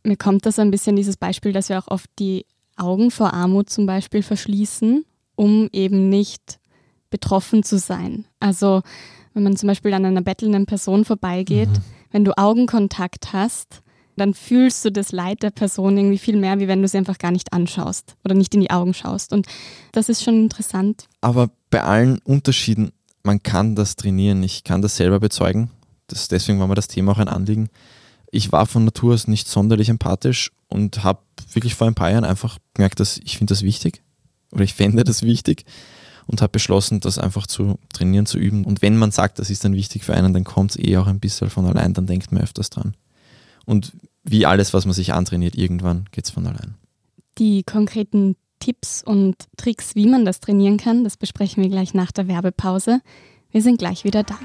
mir 0.03 0.17
kommt 0.17 0.45
das 0.45 0.59
ein 0.59 0.71
bisschen 0.71 0.95
dieses 0.95 1.17
Beispiel, 1.17 1.53
dass 1.53 1.69
wir 1.69 1.79
auch 1.79 1.87
oft 1.87 2.09
die 2.19 2.45
Augen 2.75 3.11
vor 3.11 3.33
Armut 3.33 3.69
zum 3.69 3.85
Beispiel 3.85 4.23
verschließen, 4.23 5.05
um 5.35 5.69
eben 5.71 6.09
nicht 6.09 6.59
betroffen 7.09 7.63
zu 7.63 7.77
sein. 7.77 8.25
Also 8.39 8.81
wenn 9.33 9.43
man 9.43 9.55
zum 9.55 9.67
Beispiel 9.67 9.93
an 9.93 10.05
einer 10.05 10.21
bettelnden 10.21 10.65
Person 10.65 11.05
vorbeigeht, 11.05 11.69
mhm. 11.69 11.83
wenn 12.11 12.25
du 12.25 12.37
Augenkontakt 12.37 13.33
hast, 13.33 13.81
dann 14.17 14.33
fühlst 14.33 14.83
du 14.83 14.91
das 14.91 15.11
Leid 15.11 15.41
der 15.41 15.51
Person 15.51 15.97
irgendwie 15.97 16.17
viel 16.17 16.37
mehr, 16.37 16.59
wie 16.59 16.67
wenn 16.67 16.81
du 16.81 16.87
sie 16.87 16.97
einfach 16.97 17.17
gar 17.17 17.31
nicht 17.31 17.53
anschaust 17.53 18.15
oder 18.23 18.35
nicht 18.35 18.53
in 18.53 18.61
die 18.61 18.69
Augen 18.69 18.93
schaust. 18.93 19.33
Und 19.33 19.47
das 19.93 20.09
ist 20.09 20.23
schon 20.23 20.35
interessant. 20.35 21.07
Aber 21.21 21.49
bei 21.69 21.81
allen 21.83 22.19
Unterschieden, 22.19 22.91
man 23.23 23.41
kann 23.41 23.75
das 23.75 23.95
trainieren. 23.95 24.43
Ich 24.43 24.63
kann 24.63 24.81
das 24.81 24.97
selber 24.97 25.19
bezeugen. 25.19 25.71
Das, 26.07 26.27
deswegen 26.27 26.59
war 26.59 26.67
mir 26.67 26.75
das 26.75 26.87
Thema 26.87 27.13
auch 27.13 27.19
ein 27.19 27.29
Anliegen 27.29 27.69
Ich 28.31 28.51
war 28.51 28.65
von 28.65 28.85
Natur 28.85 29.13
aus 29.13 29.27
nicht 29.27 29.47
sonderlich 29.47 29.89
empathisch 29.89 30.51
und 30.67 31.03
habe 31.03 31.19
wirklich 31.51 31.75
vor 31.75 31.87
ein 31.87 31.95
paar 31.95 32.11
Jahren 32.11 32.23
einfach 32.23 32.57
gemerkt, 32.73 32.99
dass 32.99 33.17
ich 33.17 33.37
finde 33.37 33.51
das 33.51 33.61
wichtig 33.61 34.01
oder 34.51 34.63
ich 34.63 34.73
fände 34.73 35.03
das 35.03 35.21
wichtig 35.21 35.65
und 36.27 36.41
habe 36.41 36.51
beschlossen, 36.51 37.01
das 37.01 37.17
einfach 37.17 37.45
zu 37.45 37.77
trainieren, 37.93 38.25
zu 38.25 38.37
üben. 38.37 38.63
Und 38.63 38.81
wenn 38.81 38.97
man 38.97 39.11
sagt, 39.11 39.39
das 39.39 39.49
ist 39.49 39.65
dann 39.65 39.73
wichtig 39.73 40.05
für 40.05 40.13
einen, 40.13 40.33
dann 40.33 40.45
kommt 40.45 40.71
es 40.71 40.79
eh 40.79 40.97
auch 40.97 41.07
ein 41.07 41.19
bisschen 41.19 41.49
von 41.49 41.65
allein, 41.65 41.93
dann 41.93 42.07
denkt 42.07 42.31
man 42.31 42.41
öfters 42.41 42.69
dran. 42.69 42.95
Und 43.65 43.91
wie 44.23 44.45
alles, 44.45 44.73
was 44.73 44.85
man 44.85 44.93
sich 44.93 45.13
antrainiert, 45.13 45.55
irgendwann 45.55 46.05
geht 46.11 46.25
es 46.25 46.31
von 46.31 46.47
allein. 46.47 46.75
Die 47.37 47.63
konkreten 47.63 48.35
Tipps 48.59 49.03
und 49.03 49.35
Tricks, 49.57 49.95
wie 49.95 50.07
man 50.07 50.23
das 50.25 50.39
trainieren 50.39 50.77
kann, 50.77 51.03
das 51.03 51.17
besprechen 51.17 51.63
wir 51.63 51.69
gleich 51.69 51.93
nach 51.93 52.11
der 52.11 52.27
Werbepause. 52.27 53.01
Wir 53.51 53.61
sind 53.61 53.79
gleich 53.79 54.03
wieder 54.03 54.23
da. 54.23 54.37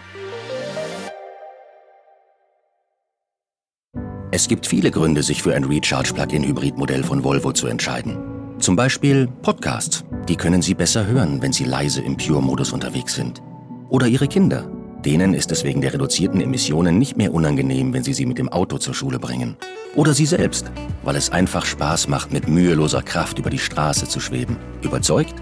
Es 4.33 4.49
gibt 4.49 4.67
viele 4.67 4.91
Gründe, 4.91 5.23
sich 5.23 5.43
für 5.43 5.55
ein 5.55 5.65
Recharge-Plug-in-Hybrid-Modell 5.65 7.05
von 7.05 7.23
Volvo 7.23 7.53
zu 7.53 7.69
entscheiden. 7.69 8.19
Zum 8.59 8.75
Beispiel 8.75 9.29
Podcasts. 9.43 10.05
Die 10.29 10.37
können 10.37 10.63
Sie 10.63 10.75
besser 10.75 11.07
hören, 11.07 11.41
wenn 11.43 11.53
Sie 11.53 11.65
leise 11.65 12.03
im 12.03 12.17
Pure-Modus 12.17 12.73
unterwegs 12.73 13.15
sind. 13.15 13.41
Oder 13.89 14.09
Ihre 14.09 14.27
Kinder. 14.27 14.69
Denen 15.05 15.33
ist 15.33 15.53
es 15.53 15.63
wegen 15.63 15.81
der 15.81 15.95
reduzierten 15.95 16.41
Emissionen 16.41 16.99
nicht 16.99 17.17
mehr 17.17 17.33
unangenehm, 17.33 17.93
wenn 17.93 18.03
Sie 18.03 18.13
sie 18.13 18.27
mit 18.27 18.39
dem 18.39 18.49
Auto 18.49 18.79
zur 18.79 18.95
Schule 18.95 19.21
bringen. 19.21 19.57
Oder 19.95 20.13
Sie 20.13 20.27
selbst, 20.27 20.73
weil 21.05 21.15
es 21.15 21.31
einfach 21.31 21.65
Spaß 21.65 22.09
macht, 22.09 22.33
mit 22.33 22.49
müheloser 22.49 23.03
Kraft 23.03 23.39
über 23.39 23.51
die 23.51 23.59
Straße 23.59 24.09
zu 24.09 24.19
schweben. 24.19 24.57
Überzeugt? 24.83 25.35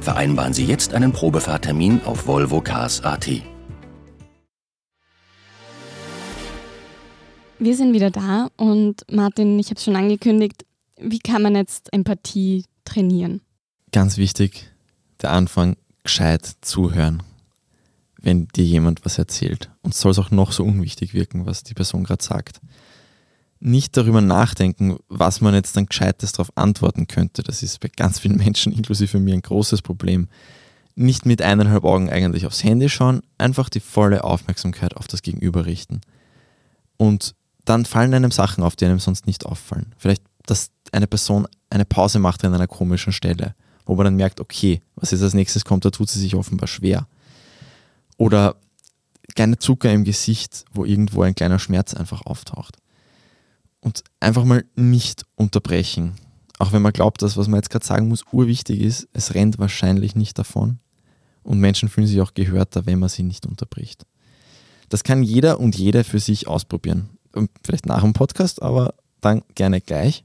Vereinbaren 0.00 0.52
Sie 0.52 0.64
jetzt 0.64 0.92
einen 0.92 1.12
Probefahrtermin 1.12 2.00
auf 2.04 2.26
Volvo 2.26 2.60
Cars 2.60 3.04
AT. 3.04 3.53
Wir 7.58 7.76
sind 7.76 7.94
wieder 7.94 8.10
da 8.10 8.48
und 8.56 9.04
Martin, 9.10 9.58
ich 9.58 9.66
habe 9.66 9.76
es 9.76 9.84
schon 9.84 9.96
angekündigt, 9.96 10.64
wie 10.98 11.20
kann 11.20 11.42
man 11.42 11.54
jetzt 11.54 11.92
Empathie 11.92 12.64
trainieren? 12.84 13.40
Ganz 13.92 14.16
wichtig, 14.16 14.70
der 15.22 15.30
Anfang, 15.30 15.76
gescheit 16.02 16.50
zuhören, 16.60 17.22
wenn 18.20 18.48
dir 18.48 18.64
jemand 18.64 19.04
was 19.04 19.18
erzählt. 19.18 19.70
Und 19.82 19.94
soll 19.94 20.10
es 20.10 20.18
auch 20.18 20.30
noch 20.30 20.52
so 20.52 20.64
unwichtig 20.64 21.14
wirken, 21.14 21.46
was 21.46 21.62
die 21.62 21.74
Person 21.74 22.04
gerade 22.04 22.22
sagt. 22.22 22.60
Nicht 23.60 23.96
darüber 23.96 24.20
nachdenken, 24.20 24.98
was 25.08 25.40
man 25.40 25.54
jetzt 25.54 25.76
dann 25.76 25.86
gescheites 25.86 26.32
darauf 26.32 26.56
antworten 26.56 27.06
könnte. 27.06 27.42
Das 27.42 27.62
ist 27.62 27.80
bei 27.80 27.88
ganz 27.88 28.18
vielen 28.18 28.36
Menschen, 28.36 28.72
inklusive 28.72 29.18
mir, 29.20 29.34
ein 29.34 29.42
großes 29.42 29.80
Problem. 29.80 30.28
Nicht 30.96 31.24
mit 31.24 31.40
eineinhalb 31.40 31.84
Augen 31.84 32.10
eigentlich 32.10 32.46
aufs 32.46 32.62
Handy 32.62 32.88
schauen, 32.88 33.22
einfach 33.38 33.68
die 33.68 33.80
volle 33.80 34.24
Aufmerksamkeit 34.24 34.96
auf 34.96 35.06
das 35.06 35.22
Gegenüber 35.22 35.66
richten. 35.66 36.00
Und 36.96 37.34
dann 37.64 37.84
fallen 37.84 38.14
einem 38.14 38.30
Sachen 38.30 38.62
auf, 38.62 38.76
die 38.76 38.84
einem 38.84 38.98
sonst 38.98 39.26
nicht 39.26 39.46
auffallen. 39.46 39.94
Vielleicht, 39.96 40.22
dass 40.46 40.70
eine 40.92 41.06
Person 41.06 41.46
eine 41.70 41.84
Pause 41.84 42.18
macht 42.18 42.44
an 42.44 42.54
einer 42.54 42.66
komischen 42.66 43.12
Stelle, 43.12 43.54
wo 43.86 43.94
man 43.94 44.04
dann 44.04 44.16
merkt, 44.16 44.40
okay, 44.40 44.80
was 44.96 45.10
jetzt 45.10 45.22
als 45.22 45.34
nächstes 45.34 45.64
kommt, 45.64 45.84
da 45.84 45.90
tut 45.90 46.08
sie 46.08 46.20
sich 46.20 46.34
offenbar 46.34 46.68
schwer. 46.68 47.06
Oder 48.16 48.56
kleine 49.34 49.58
Zucker 49.58 49.92
im 49.92 50.04
Gesicht, 50.04 50.64
wo 50.72 50.84
irgendwo 50.84 51.22
ein 51.22 51.34
kleiner 51.34 51.58
Schmerz 51.58 51.94
einfach 51.94 52.22
auftaucht. 52.26 52.76
Und 53.80 54.04
einfach 54.20 54.44
mal 54.44 54.64
nicht 54.76 55.24
unterbrechen. 55.34 56.14
Auch 56.58 56.72
wenn 56.72 56.82
man 56.82 56.92
glaubt, 56.92 57.20
dass 57.22 57.36
was 57.36 57.48
man 57.48 57.58
jetzt 57.58 57.70
gerade 57.70 57.84
sagen 57.84 58.08
muss, 58.08 58.24
urwichtig 58.32 58.80
ist, 58.80 59.08
es 59.12 59.34
rennt 59.34 59.58
wahrscheinlich 59.58 60.14
nicht 60.14 60.38
davon. 60.38 60.78
Und 61.42 61.58
Menschen 61.58 61.88
fühlen 61.88 62.06
sich 62.06 62.20
auch 62.20 62.32
gehörter, 62.32 62.86
wenn 62.86 62.98
man 62.98 63.08
sie 63.08 63.22
nicht 63.22 63.44
unterbricht. 63.44 64.06
Das 64.88 65.04
kann 65.04 65.22
jeder 65.22 65.60
und 65.60 65.76
jede 65.76 66.04
für 66.04 66.20
sich 66.20 66.46
ausprobieren. 66.46 67.10
Vielleicht 67.64 67.86
nach 67.86 68.02
dem 68.02 68.12
Podcast, 68.12 68.62
aber 68.62 68.94
dann 69.20 69.42
gerne 69.54 69.80
gleich 69.80 70.24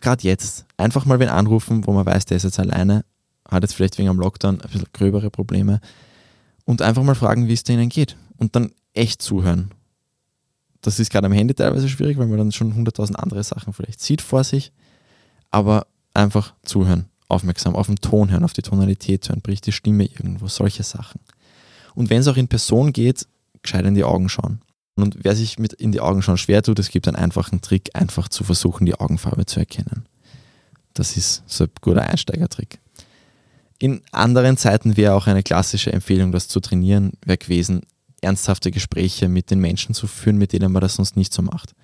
gerade 0.00 0.22
jetzt 0.22 0.66
einfach 0.76 1.04
mal 1.04 1.18
wen 1.18 1.28
anrufen, 1.28 1.86
wo 1.86 1.92
man 1.92 2.06
weiß, 2.06 2.26
der 2.26 2.36
ist 2.36 2.44
jetzt 2.44 2.60
alleine, 2.60 3.04
hat 3.48 3.62
jetzt 3.62 3.74
vielleicht 3.74 3.98
wegen 3.98 4.08
am 4.08 4.20
Lockdown 4.20 4.60
ein 4.60 4.70
bisschen 4.70 4.86
gröbere 4.92 5.30
Probleme 5.30 5.80
und 6.64 6.82
einfach 6.82 7.02
mal 7.02 7.14
fragen, 7.14 7.48
wie 7.48 7.52
es 7.52 7.64
denen 7.64 7.88
geht 7.88 8.16
und 8.36 8.54
dann 8.56 8.70
echt 8.92 9.22
zuhören. 9.22 9.72
Das 10.80 11.00
ist 11.00 11.10
gerade 11.10 11.26
am 11.26 11.32
Handy 11.32 11.54
teilweise 11.54 11.88
schwierig, 11.88 12.18
weil 12.18 12.26
man 12.26 12.38
dann 12.38 12.52
schon 12.52 12.74
hunderttausend 12.74 13.18
andere 13.18 13.42
Sachen 13.42 13.72
vielleicht 13.72 14.00
sieht 14.00 14.22
vor 14.22 14.44
sich, 14.44 14.72
aber 15.50 15.86
einfach 16.14 16.54
zuhören, 16.62 17.06
aufmerksam 17.28 17.74
auf 17.74 17.86
den 17.86 17.96
Ton 17.96 18.30
hören, 18.30 18.44
auf 18.44 18.52
die 18.52 18.62
Tonalität 18.62 19.28
hören, 19.28 19.40
bricht 19.40 19.66
die 19.66 19.72
Stimme 19.72 20.04
irgendwo, 20.04 20.46
solche 20.46 20.84
Sachen. 20.84 21.20
Und 21.94 22.10
wenn 22.10 22.20
es 22.20 22.28
auch 22.28 22.36
in 22.36 22.48
Person 22.48 22.92
geht, 22.92 23.26
gescheit 23.62 23.86
in 23.86 23.94
die 23.94 24.04
Augen 24.04 24.28
schauen. 24.28 24.60
Und 24.96 25.18
wer 25.22 25.36
sich 25.36 25.58
mit 25.58 25.74
in 25.74 25.92
die 25.92 26.00
Augen 26.00 26.22
schauen 26.22 26.38
schwer 26.38 26.62
tut, 26.62 26.78
es 26.78 26.88
gibt 26.88 27.06
einen 27.06 27.16
einfachen 27.16 27.60
Trick, 27.60 27.90
einfach 27.94 28.28
zu 28.28 28.44
versuchen, 28.44 28.86
die 28.86 28.94
Augenfarbe 28.94 29.44
zu 29.46 29.60
erkennen. 29.60 30.06
Das 30.94 31.16
ist 31.16 31.42
so 31.46 31.64
ein 31.64 31.70
guter 31.82 32.02
Einsteigertrick. 32.02 32.78
In 33.78 34.00
anderen 34.10 34.56
Zeiten 34.56 34.96
wäre 34.96 35.14
auch 35.14 35.26
eine 35.26 35.42
klassische 35.42 35.92
Empfehlung, 35.92 36.32
das 36.32 36.48
zu 36.48 36.60
trainieren, 36.60 37.12
wäre 37.24 37.36
gewesen, 37.36 37.82
ernsthafte 38.22 38.70
Gespräche 38.70 39.28
mit 39.28 39.50
den 39.50 39.60
Menschen 39.60 39.94
zu 39.94 40.06
führen, 40.06 40.38
mit 40.38 40.54
denen 40.54 40.72
man 40.72 40.80
das 40.80 40.94
sonst 40.94 41.16
nicht 41.16 41.34
so 41.34 41.42
macht. 41.42 41.74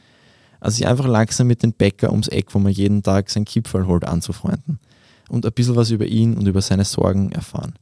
Also 0.59 0.76
sich 0.76 0.87
einfach 0.87 1.07
langsam 1.07 1.49
mit 1.49 1.62
dem 1.62 1.75
Bäcker 1.75 2.11
ums 2.11 2.28
Eck, 2.28 2.54
wo 2.54 2.59
man 2.59 2.73
jeden 2.73 3.02
Tag 3.02 3.28
sein 3.28 3.45
Kipferl 3.45 3.87
holt, 3.87 4.04
anzufreunden 4.04 4.78
und 5.28 5.45
ein 5.45 5.52
bisschen 5.52 5.76
was 5.76 5.90
über 5.90 6.07
ihn 6.07 6.35
und 6.35 6.47
über 6.47 6.62
seine 6.62 6.85
Sorgen 6.85 7.33
erfahren. 7.33 7.75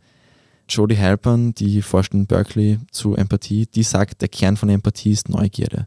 Jodie 0.70 0.98
Halpern, 0.98 1.54
die 1.54 1.82
forscht 1.82 2.14
in 2.14 2.26
Berkeley 2.26 2.78
zu 2.90 3.14
Empathie, 3.14 3.66
die 3.66 3.82
sagt, 3.82 4.22
der 4.22 4.28
Kern 4.28 4.56
von 4.56 4.68
Empathie 4.68 5.12
ist 5.12 5.28
Neugierde. 5.28 5.86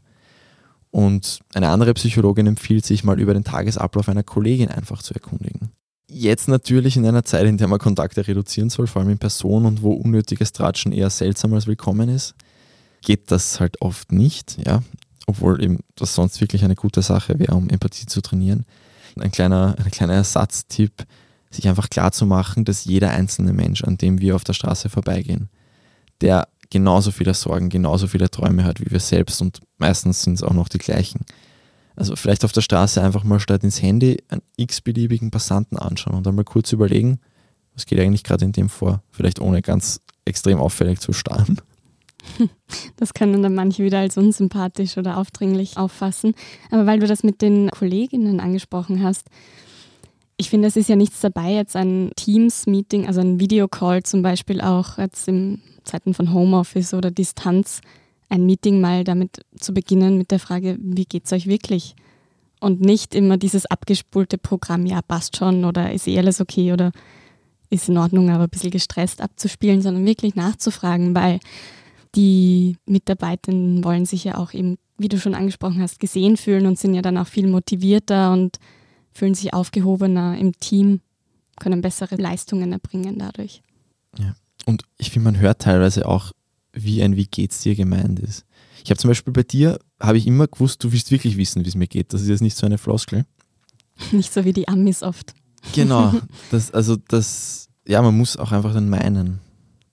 Und 0.90 1.40
eine 1.54 1.70
andere 1.70 1.92
Psychologin 1.94 2.46
empfiehlt 2.46 2.86
sich 2.86 3.02
mal 3.02 3.18
über 3.18 3.34
den 3.34 3.42
Tagesablauf 3.42 4.08
einer 4.08 4.22
Kollegin 4.22 4.68
einfach 4.68 5.02
zu 5.02 5.12
erkundigen. 5.12 5.70
Jetzt 6.08 6.46
natürlich 6.46 6.96
in 6.96 7.04
einer 7.04 7.24
Zeit, 7.24 7.46
in 7.46 7.58
der 7.58 7.66
man 7.66 7.80
Kontakte 7.80 8.26
reduzieren 8.28 8.70
soll, 8.70 8.86
vor 8.86 9.02
allem 9.02 9.10
in 9.10 9.18
Person 9.18 9.66
und 9.66 9.82
wo 9.82 9.92
unnötiges 9.92 10.52
Tratschen 10.52 10.92
eher 10.92 11.10
seltsam 11.10 11.54
als 11.54 11.66
willkommen 11.66 12.08
ist, 12.08 12.34
geht 13.02 13.32
das 13.32 13.58
halt 13.58 13.82
oft 13.82 14.12
nicht, 14.12 14.58
ja. 14.64 14.82
Obwohl 15.26 15.62
eben 15.64 15.80
das 15.96 16.14
sonst 16.14 16.40
wirklich 16.40 16.62
eine 16.62 16.76
gute 16.76 17.02
Sache 17.02 17.38
wäre, 17.38 17.54
um 17.54 17.70
Empathie 17.70 18.06
zu 18.06 18.20
trainieren. 18.20 18.64
Ein 19.18 19.32
kleiner, 19.32 19.74
ein 19.82 19.90
kleiner 19.90 20.14
Ersatztipp, 20.14 21.04
sich 21.54 21.68
einfach 21.68 21.90
klar 21.90 22.12
zu 22.12 22.26
machen, 22.26 22.64
dass 22.64 22.84
jeder 22.84 23.10
einzelne 23.10 23.52
Mensch, 23.52 23.84
an 23.84 23.96
dem 23.96 24.20
wir 24.20 24.36
auf 24.36 24.44
der 24.44 24.52
Straße 24.52 24.88
vorbeigehen, 24.88 25.48
der 26.20 26.48
genauso 26.70 27.10
viele 27.10 27.34
Sorgen, 27.34 27.68
genauso 27.68 28.06
viele 28.06 28.30
Träume 28.30 28.64
hat 28.64 28.80
wie 28.80 28.90
wir 28.90 29.00
selbst 29.00 29.40
und 29.40 29.60
meistens 29.78 30.22
sind 30.22 30.34
es 30.34 30.42
auch 30.42 30.54
noch 30.54 30.68
die 30.68 30.78
gleichen. 30.78 31.20
Also 31.96 32.16
vielleicht 32.16 32.44
auf 32.44 32.52
der 32.52 32.62
Straße 32.62 33.00
einfach 33.00 33.24
mal 33.24 33.38
statt 33.38 33.62
ins 33.62 33.80
Handy 33.80 34.22
einen 34.28 34.42
x-beliebigen 34.56 35.30
Passanten 35.30 35.78
anschauen 35.78 36.16
und 36.16 36.26
dann 36.26 36.34
mal 36.34 36.44
kurz 36.44 36.72
überlegen, 36.72 37.20
was 37.74 37.86
geht 37.86 38.00
eigentlich 38.00 38.24
gerade 38.24 38.44
in 38.44 38.52
dem 38.52 38.68
vor, 38.68 39.02
vielleicht 39.10 39.40
ohne 39.40 39.62
ganz 39.62 40.00
extrem 40.24 40.58
auffällig 40.58 41.00
zu 41.00 41.12
starren. 41.12 41.60
Das 42.96 43.12
können 43.12 43.42
dann 43.42 43.54
manche 43.54 43.84
wieder 43.84 43.98
als 43.98 44.16
unsympathisch 44.16 44.96
oder 44.96 45.18
aufdringlich 45.18 45.76
auffassen. 45.76 46.34
Aber 46.70 46.86
weil 46.86 46.98
du 46.98 47.06
das 47.06 47.22
mit 47.22 47.42
den 47.42 47.70
Kolleginnen 47.70 48.40
angesprochen 48.40 49.02
hast, 49.02 49.28
ich 50.36 50.50
finde, 50.50 50.68
es 50.68 50.76
ist 50.76 50.88
ja 50.88 50.96
nichts 50.96 51.20
dabei, 51.20 51.52
jetzt 51.52 51.76
ein 51.76 52.10
Teams-Meeting, 52.16 53.06
also 53.06 53.20
ein 53.20 53.38
Videocall 53.38 54.02
zum 54.02 54.22
Beispiel 54.22 54.60
auch 54.60 54.98
jetzt 54.98 55.28
in 55.28 55.62
Zeiten 55.84 56.14
von 56.14 56.32
Homeoffice 56.32 56.94
oder 56.94 57.10
Distanz, 57.10 57.80
ein 58.28 58.46
Meeting 58.46 58.80
mal 58.80 59.04
damit 59.04 59.44
zu 59.58 59.72
beginnen 59.72 60.18
mit 60.18 60.30
der 60.30 60.40
Frage, 60.40 60.76
wie 60.80 61.04
geht 61.04 61.26
es 61.26 61.32
euch 61.32 61.46
wirklich? 61.46 61.94
Und 62.60 62.80
nicht 62.80 63.14
immer 63.14 63.36
dieses 63.36 63.66
abgespulte 63.66 64.38
Programm, 64.38 64.86
ja, 64.86 65.02
passt 65.02 65.36
schon 65.36 65.64
oder 65.64 65.92
ist 65.92 66.08
eh 66.08 66.18
alles 66.18 66.40
okay 66.40 66.72
oder 66.72 66.92
ist 67.70 67.88
in 67.88 67.98
Ordnung, 67.98 68.30
aber 68.30 68.44
ein 68.44 68.50
bisschen 68.50 68.70
gestresst 68.70 69.20
abzuspielen, 69.20 69.82
sondern 69.82 70.06
wirklich 70.06 70.34
nachzufragen, 70.34 71.14
weil 71.14 71.40
die 72.14 72.76
Mitarbeitenden 72.86 73.84
wollen 73.84 74.06
sich 74.06 74.24
ja 74.24 74.38
auch 74.38 74.52
eben, 74.52 74.78
wie 74.98 75.08
du 75.08 75.18
schon 75.18 75.34
angesprochen 75.34 75.82
hast, 75.82 76.00
gesehen 76.00 76.36
fühlen 76.36 76.66
und 76.66 76.78
sind 76.78 76.94
ja 76.94 77.02
dann 77.02 77.18
auch 77.18 77.26
viel 77.26 77.48
motivierter 77.48 78.32
und 78.32 78.58
fühlen 79.14 79.34
sich 79.34 79.54
aufgehobener 79.54 80.36
im 80.36 80.58
Team, 80.58 81.00
können 81.58 81.80
bessere 81.80 82.16
Leistungen 82.16 82.72
erbringen 82.72 83.18
dadurch. 83.18 83.62
Ja. 84.18 84.34
Und 84.66 84.82
ich 84.98 85.10
finde, 85.10 85.30
man 85.30 85.40
hört 85.40 85.62
teilweise 85.62 86.06
auch, 86.06 86.32
wie 86.72 87.02
ein 87.02 87.16
Wie 87.16 87.26
geht's 87.26 87.60
dir 87.60 87.76
gemeint 87.76 88.18
ist. 88.18 88.44
Ich 88.82 88.90
habe 88.90 88.98
zum 88.98 89.08
Beispiel 89.08 89.32
bei 89.32 89.44
dir, 89.44 89.78
habe 90.00 90.18
ich 90.18 90.26
immer 90.26 90.48
gewusst, 90.48 90.82
du 90.82 90.92
willst 90.92 91.10
wirklich 91.10 91.36
wissen, 91.36 91.64
wie 91.64 91.68
es 91.68 91.76
mir 91.76 91.86
geht. 91.86 92.12
Das 92.12 92.22
ist 92.22 92.28
jetzt 92.28 92.42
nicht 92.42 92.56
so 92.56 92.66
eine 92.66 92.78
Floskel. 92.78 93.24
Nicht 94.10 94.32
so 94.32 94.44
wie 94.44 94.52
die 94.52 94.66
Amis 94.66 95.04
oft. 95.04 95.34
Genau. 95.72 96.12
Das, 96.50 96.72
also 96.72 96.96
das, 97.08 97.68
ja, 97.86 98.02
man 98.02 98.16
muss 98.16 98.36
auch 98.36 98.50
einfach 98.50 98.74
dann 98.74 98.88
meinen. 98.88 99.38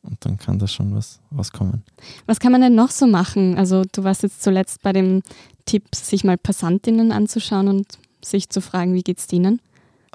Und 0.01 0.25
dann 0.25 0.37
kann 0.37 0.57
da 0.57 0.67
schon 0.67 0.95
was 0.95 1.19
rauskommen. 1.35 1.83
Was 2.25 2.39
kann 2.39 2.51
man 2.51 2.61
denn 2.61 2.73
noch 2.73 2.89
so 2.89 3.05
machen? 3.05 3.57
Also 3.57 3.83
du 3.91 4.03
warst 4.03 4.23
jetzt 4.23 4.41
zuletzt 4.41 4.81
bei 4.81 4.91
dem 4.91 5.21
Tipp, 5.65 5.93
sich 5.93 6.23
mal 6.23 6.37
Passantinnen 6.37 7.11
anzuschauen 7.11 7.67
und 7.67 7.99
sich 8.23 8.49
zu 8.49 8.61
fragen, 8.61 8.93
wie 8.93 9.03
geht 9.03 9.19
es 9.19 9.27
denen? 9.27 9.61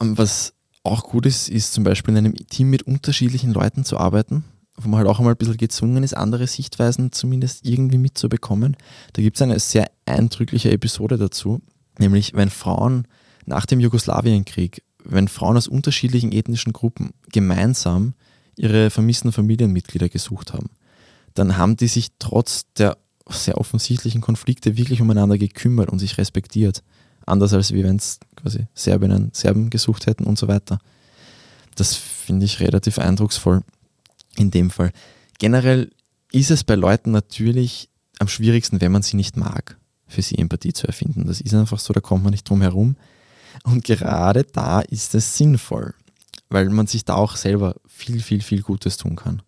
Ähm, 0.00 0.16
was 0.18 0.54
auch 0.82 1.04
gut 1.04 1.26
ist, 1.26 1.48
ist 1.48 1.72
zum 1.72 1.84
Beispiel 1.84 2.12
in 2.12 2.18
einem 2.18 2.34
Team 2.34 2.70
mit 2.70 2.82
unterschiedlichen 2.82 3.52
Leuten 3.52 3.84
zu 3.84 3.98
arbeiten, 3.98 4.44
wo 4.76 4.88
man 4.88 4.98
halt 4.98 5.08
auch 5.08 5.18
einmal 5.18 5.34
ein 5.34 5.38
bisschen 5.38 5.56
gezwungen 5.56 6.02
ist, 6.02 6.16
andere 6.16 6.46
Sichtweisen 6.46 7.12
zumindest 7.12 7.66
irgendwie 7.66 7.98
mitzubekommen. 7.98 8.76
Da 9.14 9.22
gibt 9.22 9.36
es 9.36 9.42
eine 9.42 9.58
sehr 9.58 9.90
eindrückliche 10.06 10.70
Episode 10.70 11.18
dazu, 11.18 11.60
nämlich 11.98 12.34
wenn 12.34 12.50
Frauen 12.50 13.08
nach 13.46 13.66
dem 13.66 13.80
Jugoslawienkrieg, 13.80 14.82
wenn 15.04 15.28
Frauen 15.28 15.56
aus 15.56 15.68
unterschiedlichen 15.68 16.32
ethnischen 16.32 16.72
Gruppen 16.72 17.10
gemeinsam 17.32 18.14
ihre 18.56 18.90
vermissten 18.90 19.32
Familienmitglieder 19.32 20.08
gesucht 20.08 20.52
haben, 20.52 20.70
dann 21.34 21.56
haben 21.56 21.76
die 21.76 21.88
sich 21.88 22.08
trotz 22.18 22.72
der 22.74 22.96
sehr 23.28 23.58
offensichtlichen 23.58 24.20
Konflikte 24.20 24.76
wirklich 24.76 25.00
umeinander 25.00 25.36
gekümmert 25.36 25.90
und 25.90 25.98
sich 25.98 26.18
respektiert. 26.18 26.82
Anders 27.26 27.52
als 27.52 27.72
wie 27.72 27.84
wenn 27.84 27.96
es 27.96 28.18
quasi 28.36 28.66
Serbinnen 28.74 29.30
Serben 29.32 29.68
gesucht 29.68 30.06
hätten 30.06 30.24
und 30.24 30.38
so 30.38 30.48
weiter. 30.48 30.78
Das 31.74 31.94
finde 31.94 32.46
ich 32.46 32.60
relativ 32.60 32.98
eindrucksvoll 32.98 33.62
in 34.36 34.50
dem 34.50 34.70
Fall. 34.70 34.92
Generell 35.38 35.90
ist 36.32 36.50
es 36.50 36.64
bei 36.64 36.74
Leuten 36.74 37.10
natürlich 37.10 37.90
am 38.18 38.28
schwierigsten, 38.28 38.80
wenn 38.80 38.92
man 38.92 39.02
sie 39.02 39.16
nicht 39.16 39.36
mag, 39.36 39.76
für 40.06 40.22
sie 40.22 40.38
Empathie 40.38 40.72
zu 40.72 40.86
erfinden. 40.86 41.26
Das 41.26 41.40
ist 41.40 41.54
einfach 41.54 41.78
so, 41.78 41.92
da 41.92 42.00
kommt 42.00 42.24
man 42.24 42.30
nicht 42.30 42.48
drum 42.48 42.62
herum. 42.62 42.96
Und 43.64 43.84
gerade 43.84 44.44
da 44.44 44.80
ist 44.80 45.14
es 45.14 45.36
sinnvoll, 45.36 45.94
weil 46.48 46.68
man 46.70 46.86
sich 46.86 47.04
da 47.04 47.14
auch 47.14 47.36
selber 47.36 47.74
viel, 47.86 48.20
viel, 48.20 48.42
viel 48.42 48.62
Gutes 48.62 48.96
tun 48.96 49.16
kann. 49.16 49.42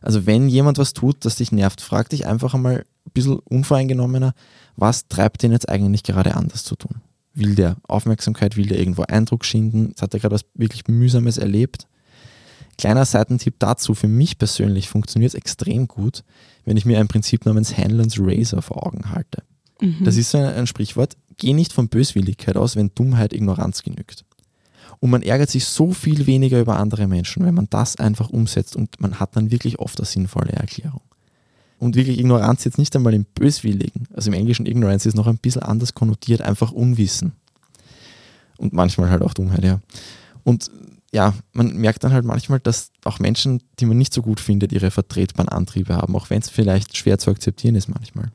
Also 0.00 0.26
wenn 0.26 0.48
jemand 0.48 0.78
was 0.78 0.92
tut, 0.92 1.24
das 1.24 1.36
dich 1.36 1.52
nervt, 1.52 1.80
frag 1.80 2.08
dich 2.10 2.26
einfach 2.26 2.54
einmal 2.54 2.84
ein 3.06 3.12
bisschen 3.12 3.38
unvoreingenommener, 3.38 4.34
was 4.78 5.08
treibt 5.08 5.42
den 5.42 5.52
jetzt 5.52 5.68
eigentlich 5.68 6.04
gerade 6.04 6.36
anders 6.36 6.64
zu 6.64 6.76
tun? 6.76 7.02
Will 7.34 7.54
der 7.54 7.76
Aufmerksamkeit, 7.86 8.56
will 8.56 8.66
der 8.66 8.78
irgendwo 8.78 9.02
Eindruck 9.02 9.44
schinden? 9.44 9.88
Jetzt 9.88 10.02
hat 10.02 10.14
er 10.14 10.20
gerade 10.20 10.34
was 10.34 10.44
wirklich 10.54 10.86
Mühsames 10.86 11.36
erlebt. 11.36 11.86
Kleiner 12.78 13.04
Seitentipp 13.04 13.56
dazu, 13.58 13.94
für 13.94 14.06
mich 14.06 14.38
persönlich 14.38 14.88
funktioniert 14.88 15.30
es 15.30 15.34
extrem 15.34 15.88
gut, 15.88 16.22
wenn 16.64 16.76
ich 16.76 16.84
mir 16.84 17.00
ein 17.00 17.08
Prinzip 17.08 17.44
namens 17.44 17.76
Hanlon's 17.76 18.18
Razor 18.20 18.62
vor 18.62 18.86
Augen 18.86 19.10
halte. 19.10 19.42
Mhm. 19.80 20.04
Das 20.04 20.16
ist 20.16 20.34
ein, 20.36 20.44
ein 20.44 20.66
Sprichwort, 20.68 21.16
geh 21.38 21.54
nicht 21.54 21.72
von 21.72 21.88
Böswilligkeit 21.88 22.56
aus, 22.56 22.76
wenn 22.76 22.92
Dummheit 22.94 23.32
Ignoranz 23.32 23.82
genügt. 23.82 24.24
Und 25.00 25.10
man 25.10 25.22
ärgert 25.22 25.50
sich 25.50 25.64
so 25.64 25.92
viel 25.92 26.26
weniger 26.26 26.60
über 26.60 26.78
andere 26.78 27.08
Menschen, 27.08 27.44
wenn 27.44 27.54
man 27.54 27.68
das 27.68 27.96
einfach 27.96 28.30
umsetzt 28.30 28.76
und 28.76 29.00
man 29.00 29.18
hat 29.18 29.34
dann 29.36 29.50
wirklich 29.50 29.80
oft 29.80 29.98
eine 29.98 30.06
sinnvolle 30.06 30.52
Erklärung. 30.52 31.02
Und 31.78 31.94
wirklich 31.94 32.18
Ignoranz 32.18 32.64
jetzt 32.64 32.78
nicht 32.78 32.94
einmal 32.96 33.14
im 33.14 33.24
Böswilligen. 33.24 34.08
Also 34.12 34.30
im 34.30 34.34
Englischen 34.34 34.66
Ignorance 34.66 35.08
ist 35.08 35.14
noch 35.14 35.26
ein 35.26 35.38
bisschen 35.38 35.62
anders 35.62 35.94
konnotiert, 35.94 36.42
einfach 36.42 36.72
Unwissen. 36.72 37.32
Und 38.56 38.72
manchmal 38.72 39.10
halt 39.10 39.22
auch 39.22 39.34
Dummheit, 39.34 39.64
ja. 39.64 39.80
Und 40.42 40.70
ja, 41.12 41.34
man 41.52 41.76
merkt 41.76 42.04
dann 42.04 42.12
halt 42.12 42.24
manchmal, 42.24 42.60
dass 42.60 42.90
auch 43.04 43.18
Menschen, 43.18 43.62
die 43.78 43.86
man 43.86 43.96
nicht 43.96 44.12
so 44.12 44.22
gut 44.22 44.40
findet, 44.40 44.72
ihre 44.72 44.90
vertretbaren 44.90 45.48
Antriebe 45.48 45.94
haben, 45.94 46.14
auch 46.16 46.28
wenn 46.30 46.40
es 46.40 46.50
vielleicht 46.50 46.96
schwer 46.96 47.18
zu 47.18 47.30
akzeptieren 47.30 47.76
ist 47.76 47.88
manchmal. 47.88 48.30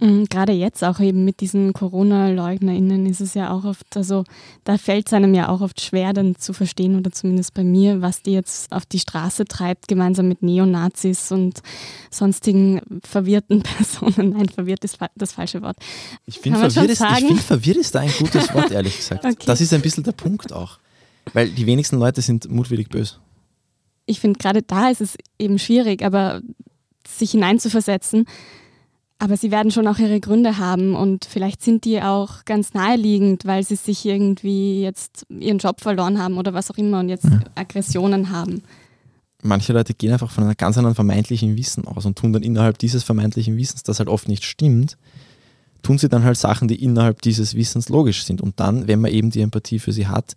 Mhm, 0.00 0.26
gerade 0.26 0.52
jetzt 0.52 0.82
auch 0.82 0.98
eben 0.98 1.24
mit 1.24 1.40
diesen 1.40 1.74
Corona-LeugnerInnen 1.74 3.04
ist 3.04 3.20
es 3.20 3.34
ja 3.34 3.52
auch 3.52 3.64
oft, 3.64 3.96
also 3.96 4.24
da 4.64 4.78
fällt 4.78 5.06
es 5.08 5.12
einem 5.12 5.34
ja 5.34 5.48
auch 5.50 5.60
oft 5.60 5.80
schwer, 5.80 6.14
dann 6.14 6.36
zu 6.36 6.54
verstehen 6.54 6.96
oder 6.96 7.12
zumindest 7.12 7.52
bei 7.52 7.64
mir, 7.64 8.00
was 8.00 8.22
die 8.22 8.32
jetzt 8.32 8.72
auf 8.72 8.86
die 8.86 8.98
Straße 8.98 9.44
treibt, 9.44 9.88
gemeinsam 9.88 10.28
mit 10.28 10.42
Neonazis 10.42 11.30
und 11.32 11.60
sonstigen 12.10 12.80
verwirrten 13.04 13.62
Personen. 13.62 14.30
Nein, 14.30 14.48
verwirrt 14.48 14.84
ist 14.84 14.98
das 15.14 15.32
falsche 15.32 15.60
Wort. 15.60 15.76
Ich 16.24 16.38
finde, 16.38 16.58
verwirrt, 16.58 16.90
ist, 16.90 17.04
find, 17.04 17.40
verwirrt 17.40 17.76
ist 17.76 17.94
da 17.94 18.00
ein 18.00 18.12
gutes 18.18 18.52
Wort, 18.54 18.70
ehrlich 18.70 18.96
gesagt. 18.96 19.24
Okay. 19.30 19.46
Das 19.46 19.60
ist 19.60 19.72
ein 19.72 19.80
bisschen 19.80 20.02
der 20.02 20.12
Punkt 20.12 20.52
auch. 20.52 20.78
Weil 21.34 21.50
die 21.50 21.66
wenigsten 21.66 21.98
Leute 21.98 22.20
sind 22.20 22.50
mutwillig 22.50 22.88
böse. 22.88 23.16
Ich 24.06 24.18
finde, 24.18 24.38
gerade 24.38 24.62
da 24.62 24.88
ist 24.88 25.00
es 25.00 25.16
eben 25.38 25.58
schwierig, 25.58 26.02
aber 26.02 26.40
sich 27.06 27.32
hineinzuversetzen, 27.32 28.26
aber 29.20 29.36
sie 29.36 29.50
werden 29.50 29.70
schon 29.70 29.86
auch 29.86 29.98
ihre 29.98 30.18
Gründe 30.18 30.56
haben 30.56 30.94
und 30.94 31.26
vielleicht 31.26 31.62
sind 31.62 31.84
die 31.84 32.00
auch 32.00 32.46
ganz 32.46 32.72
naheliegend, 32.72 33.44
weil 33.44 33.62
sie 33.62 33.76
sich 33.76 34.06
irgendwie 34.06 34.82
jetzt 34.82 35.26
ihren 35.28 35.58
Job 35.58 35.82
verloren 35.82 36.18
haben 36.18 36.38
oder 36.38 36.54
was 36.54 36.70
auch 36.70 36.78
immer 36.78 37.00
und 37.00 37.10
jetzt 37.10 37.26
ja. 37.26 37.40
Aggressionen 37.54 38.30
haben. 38.30 38.62
Manche 39.42 39.74
Leute 39.74 39.92
gehen 39.92 40.12
einfach 40.12 40.30
von 40.30 40.44
einem 40.44 40.56
ganz 40.56 40.78
anderen 40.78 40.94
vermeintlichen 40.94 41.56
Wissen 41.58 41.86
aus 41.86 42.06
und 42.06 42.16
tun 42.16 42.32
dann 42.32 42.42
innerhalb 42.42 42.78
dieses 42.78 43.04
vermeintlichen 43.04 43.58
Wissens, 43.58 43.82
das 43.82 43.98
halt 43.98 44.08
oft 44.08 44.26
nicht 44.26 44.44
stimmt, 44.44 44.96
tun 45.82 45.98
sie 45.98 46.08
dann 46.08 46.24
halt 46.24 46.38
Sachen, 46.38 46.66
die 46.66 46.82
innerhalb 46.82 47.20
dieses 47.20 47.54
Wissens 47.54 47.90
logisch 47.90 48.24
sind. 48.24 48.40
Und 48.40 48.58
dann, 48.58 48.88
wenn 48.88 49.02
man 49.02 49.12
eben 49.12 49.30
die 49.30 49.42
Empathie 49.42 49.80
für 49.80 49.92
sie 49.92 50.06
hat, 50.06 50.34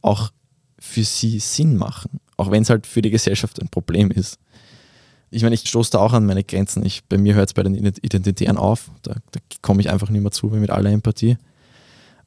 auch 0.00 0.30
für 0.78 1.04
sie 1.04 1.40
Sinn 1.40 1.76
machen. 1.76 2.20
Auch 2.38 2.50
wenn 2.50 2.62
es 2.62 2.70
halt 2.70 2.86
für 2.86 3.02
die 3.02 3.10
Gesellschaft 3.10 3.60
ein 3.60 3.68
Problem 3.68 4.10
ist 4.10 4.38
ich 5.34 5.42
meine, 5.42 5.54
ich 5.54 5.68
stoße 5.68 5.90
da 5.90 5.98
auch 5.98 6.12
an 6.12 6.26
meine 6.26 6.44
Grenzen. 6.44 6.84
Ich, 6.86 7.04
bei 7.04 7.18
mir 7.18 7.34
hört 7.34 7.48
es 7.48 7.54
bei 7.54 7.62
den 7.62 7.74
Identitären 7.74 8.56
auf. 8.56 8.90
Da, 9.02 9.14
da 9.32 9.40
komme 9.62 9.80
ich 9.80 9.90
einfach 9.90 10.08
nicht 10.08 10.22
mehr 10.22 10.30
zu 10.30 10.46
mit 10.46 10.70
aller 10.70 10.90
Empathie. 10.90 11.36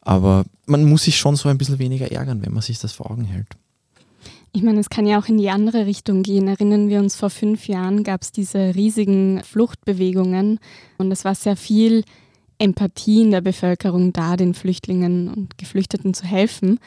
Aber 0.02 0.46
man 0.65 0.84
muss 0.84 1.04
sich 1.04 1.17
schon 1.17 1.36
so 1.36 1.50
ein 1.50 1.58
bisschen 1.58 1.80
weniger 1.80 2.12
ärgern, 2.12 2.46
wenn 2.46 2.54
man 2.54 2.62
sich 2.62 2.80
das 2.80 2.93
vor 2.93 3.10
Augen 3.10 3.24
hält. 3.24 3.48
Ich 4.52 4.63
meine, 4.63 4.80
es 4.80 4.89
kann 4.89 5.06
ja 5.06 5.20
auch 5.20 5.28
in 5.28 5.38
die 5.38 5.50
andere 5.50 5.86
Richtung 5.86 6.24
gehen. 6.24 6.48
Erinnern 6.48 6.89
wir 6.89 7.00
uns, 7.00 7.15
vor 7.15 7.30
fünf 7.30 7.67
Jahren 7.67 8.04
gab 8.04 8.24
es 8.24 8.32
diese 8.32 8.76
riesigen 8.76 9.41
Fluchtbewegungen 9.43 10.60
und 10.98 11.12
es 11.12 11.26
war 11.26 11.36
sehr 11.36 11.56
viel 11.56 12.04
Empathie 12.58 13.22
in 13.22 13.32
der 13.32 13.41
Bevölkerung 13.41 14.13
da, 14.13 14.36
den 14.36 14.54
Flüchtlingen 14.54 15.30
und 15.30 15.58
Geflüchteten 15.58 16.13
zu 16.13 16.26
helfen. 16.26 16.80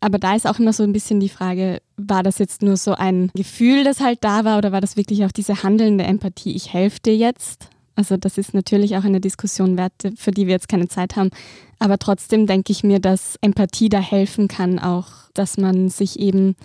Aber 0.00 0.18
da 0.18 0.34
ist 0.34 0.46
auch 0.46 0.58
immer 0.58 0.72
so 0.72 0.82
ein 0.82 0.92
bisschen 0.92 1.20
die 1.20 1.28
Frage, 1.28 1.82
war 1.96 2.22
das 2.22 2.38
jetzt 2.38 2.62
nur 2.62 2.76
so 2.76 2.94
ein 2.94 3.30
Gefühl, 3.34 3.84
das 3.84 4.00
halt 4.00 4.24
da 4.24 4.44
war, 4.44 4.58
oder 4.58 4.72
war 4.72 4.80
das 4.80 4.96
wirklich 4.96 5.24
auch 5.24 5.32
diese 5.32 5.62
handelnde 5.62 6.04
Empathie, 6.04 6.54
ich 6.54 6.72
helfe 6.72 7.00
dir 7.00 7.16
jetzt? 7.16 7.68
Also 7.96 8.16
das 8.16 8.38
ist 8.38 8.54
natürlich 8.54 8.96
auch 8.96 9.04
eine 9.04 9.20
Diskussion 9.20 9.76
wert, 9.76 9.92
für 10.16 10.30
die 10.30 10.46
wir 10.46 10.54
jetzt 10.54 10.70
keine 10.70 10.88
Zeit 10.88 11.16
haben. 11.16 11.30
Aber 11.78 11.98
trotzdem 11.98 12.46
denke 12.46 12.72
ich 12.72 12.82
mir, 12.82 12.98
dass 12.98 13.36
Empathie 13.42 13.90
da 13.90 14.00
helfen 14.00 14.48
kann, 14.48 14.78
auch 14.78 15.06
dass 15.34 15.58
man 15.58 15.90
sich 15.90 16.18
eben 16.18 16.56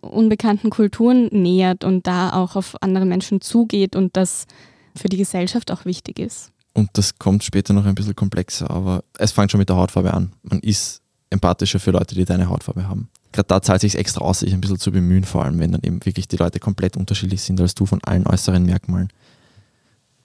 unbekannten 0.00 0.70
Kulturen 0.70 1.28
nähert 1.32 1.82
und 1.82 2.06
da 2.06 2.32
auch 2.32 2.54
auf 2.54 2.80
andere 2.80 3.06
Menschen 3.06 3.40
zugeht 3.40 3.96
und 3.96 4.16
das 4.16 4.46
für 4.94 5.08
die 5.08 5.16
Gesellschaft 5.16 5.72
auch 5.72 5.84
wichtig 5.84 6.18
ist. 6.20 6.52
Und 6.74 6.90
das 6.94 7.18
kommt 7.18 7.42
später 7.44 7.72
noch 7.72 7.86
ein 7.86 7.94
bisschen 7.94 8.14
komplexer, 8.16 8.70
aber 8.70 9.04
es 9.18 9.32
fängt 9.32 9.50
schon 9.50 9.58
mit 9.58 9.68
der 9.68 9.76
Hautfarbe 9.76 10.12
an. 10.12 10.32
Man 10.42 10.60
ist 10.60 11.02
empathischer 11.34 11.78
für 11.78 11.90
Leute, 11.90 12.14
die 12.14 12.24
deine 12.24 12.48
Hautfarbe 12.48 12.88
haben. 12.88 13.08
Gerade 13.32 13.48
da 13.48 13.60
zahlt 13.60 13.84
es 13.84 13.92
sich 13.92 14.00
extra 14.00 14.22
aus, 14.22 14.40
sich 14.40 14.54
ein 14.54 14.60
bisschen 14.60 14.78
zu 14.78 14.90
bemühen, 14.90 15.24
vor 15.24 15.44
allem 15.44 15.58
wenn 15.58 15.72
dann 15.72 15.82
eben 15.82 16.04
wirklich 16.04 16.28
die 16.28 16.36
Leute 16.36 16.60
komplett 16.60 16.96
unterschiedlich 16.96 17.42
sind 17.42 17.60
als 17.60 17.74
du 17.74 17.84
von 17.84 18.02
allen 18.04 18.26
äußeren 18.26 18.64
Merkmalen. 18.64 19.08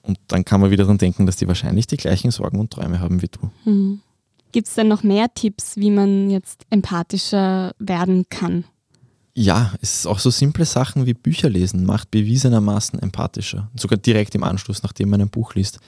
Und 0.02 0.18
dann 0.28 0.44
kann 0.44 0.60
man 0.60 0.70
wieder 0.70 0.84
daran 0.84 0.98
denken, 0.98 1.26
dass 1.26 1.36
die 1.36 1.46
wahrscheinlich 1.46 1.86
die 1.86 1.96
gleichen 1.98 2.30
Sorgen 2.30 2.58
und 2.58 2.70
Träume 2.70 3.00
haben 3.00 3.20
wie 3.20 3.28
du. 3.28 3.50
Mhm. 3.70 4.00
Gibt 4.52 4.68
es 4.68 4.74
denn 4.74 4.88
noch 4.88 5.02
mehr 5.02 5.26
Tipps, 5.32 5.76
wie 5.76 5.90
man 5.90 6.30
jetzt 6.30 6.64
empathischer 6.70 7.72
werden 7.78 8.26
kann? 8.30 8.64
Ja, 9.34 9.72
es 9.80 10.00
ist 10.00 10.06
auch 10.06 10.18
so 10.18 10.30
simple 10.30 10.64
Sachen 10.64 11.06
wie 11.06 11.14
Bücher 11.14 11.48
lesen, 11.48 11.84
macht 11.84 12.10
bewiesenermaßen 12.10 12.98
empathischer. 12.98 13.70
Sogar 13.76 13.98
direkt 13.98 14.34
im 14.34 14.42
Anschluss, 14.42 14.82
nachdem 14.82 15.10
man 15.10 15.20
ein 15.20 15.30
Buch 15.30 15.54
liest 15.54 15.78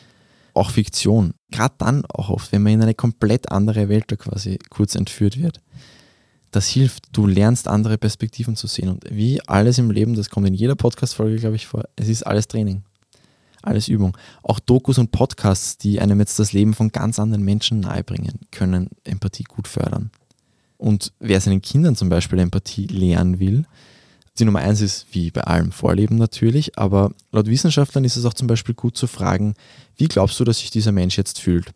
auch 0.54 0.70
Fiktion. 0.70 1.34
Gerade 1.50 1.74
dann 1.78 2.04
auch 2.06 2.30
oft, 2.30 2.52
wenn 2.52 2.62
man 2.62 2.72
in 2.74 2.82
eine 2.82 2.94
komplett 2.94 3.50
andere 3.50 3.88
Welt 3.88 4.04
da 4.08 4.16
quasi 4.16 4.58
kurz 4.70 4.94
entführt 4.94 5.40
wird. 5.40 5.60
Das 6.50 6.68
hilft, 6.68 7.16
du 7.16 7.26
lernst 7.26 7.66
andere 7.66 7.96
Perspektiven 7.96 8.56
zu 8.56 8.66
sehen. 8.66 8.90
Und 8.90 9.04
wie 9.10 9.40
alles 9.48 9.78
im 9.78 9.90
Leben, 9.90 10.14
das 10.14 10.28
kommt 10.28 10.46
in 10.46 10.54
jeder 10.54 10.74
Podcast-Folge, 10.74 11.36
glaube 11.36 11.56
ich, 11.56 11.66
vor, 11.66 11.84
es 11.96 12.08
ist 12.08 12.26
alles 12.26 12.46
Training. 12.48 12.82
Alles 13.62 13.88
Übung. 13.88 14.16
Auch 14.42 14.58
Dokus 14.58 14.98
und 14.98 15.12
Podcasts, 15.12 15.78
die 15.78 16.00
einem 16.00 16.18
jetzt 16.18 16.38
das 16.38 16.52
Leben 16.52 16.74
von 16.74 16.90
ganz 16.90 17.18
anderen 17.18 17.44
Menschen 17.44 17.80
nahebringen, 17.80 18.40
können 18.50 18.90
Empathie 19.04 19.44
gut 19.44 19.68
fördern. 19.68 20.10
Und 20.76 21.12
wer 21.20 21.40
seinen 21.40 21.62
Kindern 21.62 21.94
zum 21.94 22.08
Beispiel 22.08 22.40
Empathie 22.40 22.86
lehren 22.86 23.38
will, 23.38 23.64
die 24.38 24.44
Nummer 24.44 24.60
eins 24.60 24.80
ist, 24.80 25.06
wie 25.12 25.30
bei 25.30 25.42
allem 25.42 25.72
Vorleben 25.72 26.16
natürlich, 26.16 26.78
aber 26.78 27.12
laut 27.32 27.46
Wissenschaftlern 27.46 28.04
ist 28.04 28.16
es 28.16 28.24
auch 28.24 28.34
zum 28.34 28.46
Beispiel 28.46 28.74
gut 28.74 28.96
zu 28.96 29.06
fragen, 29.06 29.54
wie 29.96 30.08
glaubst 30.08 30.40
du, 30.40 30.44
dass 30.44 30.58
sich 30.58 30.70
dieser 30.70 30.92
Mensch 30.92 31.18
jetzt 31.18 31.38
fühlt? 31.38 31.72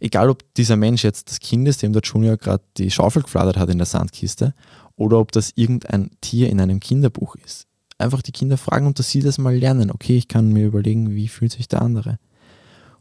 Egal, 0.00 0.30
ob 0.30 0.42
dieser 0.54 0.76
Mensch 0.76 1.04
jetzt 1.04 1.30
das 1.30 1.38
Kind 1.38 1.68
ist, 1.68 1.82
dem 1.82 1.92
der 1.92 2.02
Junior 2.02 2.36
gerade 2.36 2.64
die 2.76 2.90
Schaufel 2.90 3.22
gefladert 3.22 3.56
hat 3.56 3.68
in 3.68 3.78
der 3.78 3.86
Sandkiste, 3.86 4.54
oder 4.96 5.18
ob 5.18 5.32
das 5.32 5.52
irgendein 5.54 6.10
Tier 6.20 6.50
in 6.50 6.60
einem 6.60 6.80
Kinderbuch 6.80 7.36
ist. 7.36 7.66
Einfach 7.98 8.22
die 8.22 8.32
Kinder 8.32 8.56
fragen 8.56 8.86
und 8.86 8.98
dass 8.98 9.10
sie 9.10 9.20
das 9.20 9.38
mal 9.38 9.56
lernen. 9.56 9.90
Okay, 9.90 10.16
ich 10.16 10.28
kann 10.28 10.52
mir 10.52 10.66
überlegen, 10.66 11.14
wie 11.14 11.28
fühlt 11.28 11.52
sich 11.52 11.68
der 11.68 11.82
andere. 11.82 12.18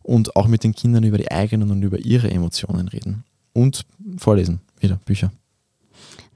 Und 0.04 0.36
auch 0.36 0.47
mit 0.47 0.63
den 0.63 0.73
Kindern 0.73 1.04
über 1.04 1.17
die 1.17 1.32
eigenen 1.32 1.71
und 1.71 1.82
über 1.82 1.99
ihre 1.99 2.30
Emotionen 2.30 2.88
reden. 2.88 3.23
Und 3.54 3.86
vorlesen, 4.17 4.62
wieder 4.80 4.99
Bücher 5.06 5.32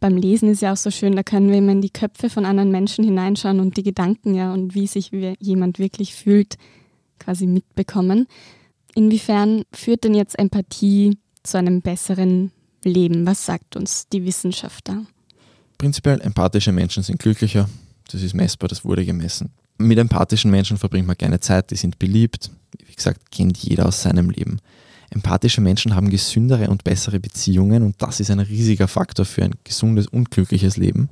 beim 0.06 0.18
Lesen 0.18 0.52
ist 0.52 0.62
ja 0.62 0.72
auch 0.72 0.78
so 0.78 0.92
schön, 0.92 1.16
da 1.16 1.24
können 1.24 1.50
wir 1.50 1.58
immer 1.58 1.72
in 1.72 1.82
die 1.82 1.90
Köpfe 1.90 2.30
von 2.30 2.46
anderen 2.46 2.70
Menschen 2.70 3.04
hineinschauen 3.04 3.60
und 3.60 3.76
die 3.76 3.82
Gedanken 3.82 4.36
ja 4.36 4.54
und 4.54 4.76
wie 4.76 4.86
sich 4.86 5.10
jemand 5.40 5.80
wirklich 5.80 6.14
fühlt, 6.14 6.60
quasi 7.18 7.48
mitbekommen. 7.48 8.28
Inwiefern 8.94 9.64
führt 9.74 10.04
denn 10.04 10.14
jetzt 10.14 10.38
Empathie 10.38 11.18
zu 11.42 11.58
einem 11.58 11.82
besseren 11.82 12.52
Leben? 12.84 13.26
Was 13.26 13.48
sagt 13.48 13.76
uns 13.76 14.08
die 14.08 14.26
Wissenschaft 14.26 14.88
da? 14.88 15.02
Prinzipiell 15.80 16.22
empathische 16.22 16.72
Menschen 16.72 17.02
sind 17.02 17.18
glücklicher. 17.18 17.68
Das 18.12 18.22
ist 18.22 18.36
messbar, 18.36 18.70
das 18.70 18.86
wurde 18.86 19.08
gemessen. 19.08 19.54
Mit 19.80 19.98
empathischen 19.98 20.52
Menschen 20.52 20.78
verbringt 20.78 21.08
man 21.08 21.18
gerne 21.18 21.40
Zeit, 21.40 21.72
die 21.72 21.78
sind 21.78 21.98
beliebt. 21.98 22.52
Wie 22.86 22.94
gesagt, 22.94 23.32
kennt 23.32 23.58
jeder 23.58 23.88
aus 23.88 24.04
seinem 24.04 24.30
Leben. 24.30 24.60
Empathische 25.16 25.62
Menschen 25.62 25.96
haben 25.96 26.10
gesündere 26.10 26.70
und 26.70 26.84
bessere 26.84 27.22
Beziehungen 27.22 27.84
und 27.84 28.02
das 28.02 28.20
ist 28.20 28.32
ein 28.32 28.42
riesiger 28.42 28.90
Faktor 28.90 29.26
für 29.26 29.46
ein 29.46 29.56
gesundes 29.64 30.08
und 30.08 30.30
glückliches 30.30 30.76
Leben. 30.76 31.08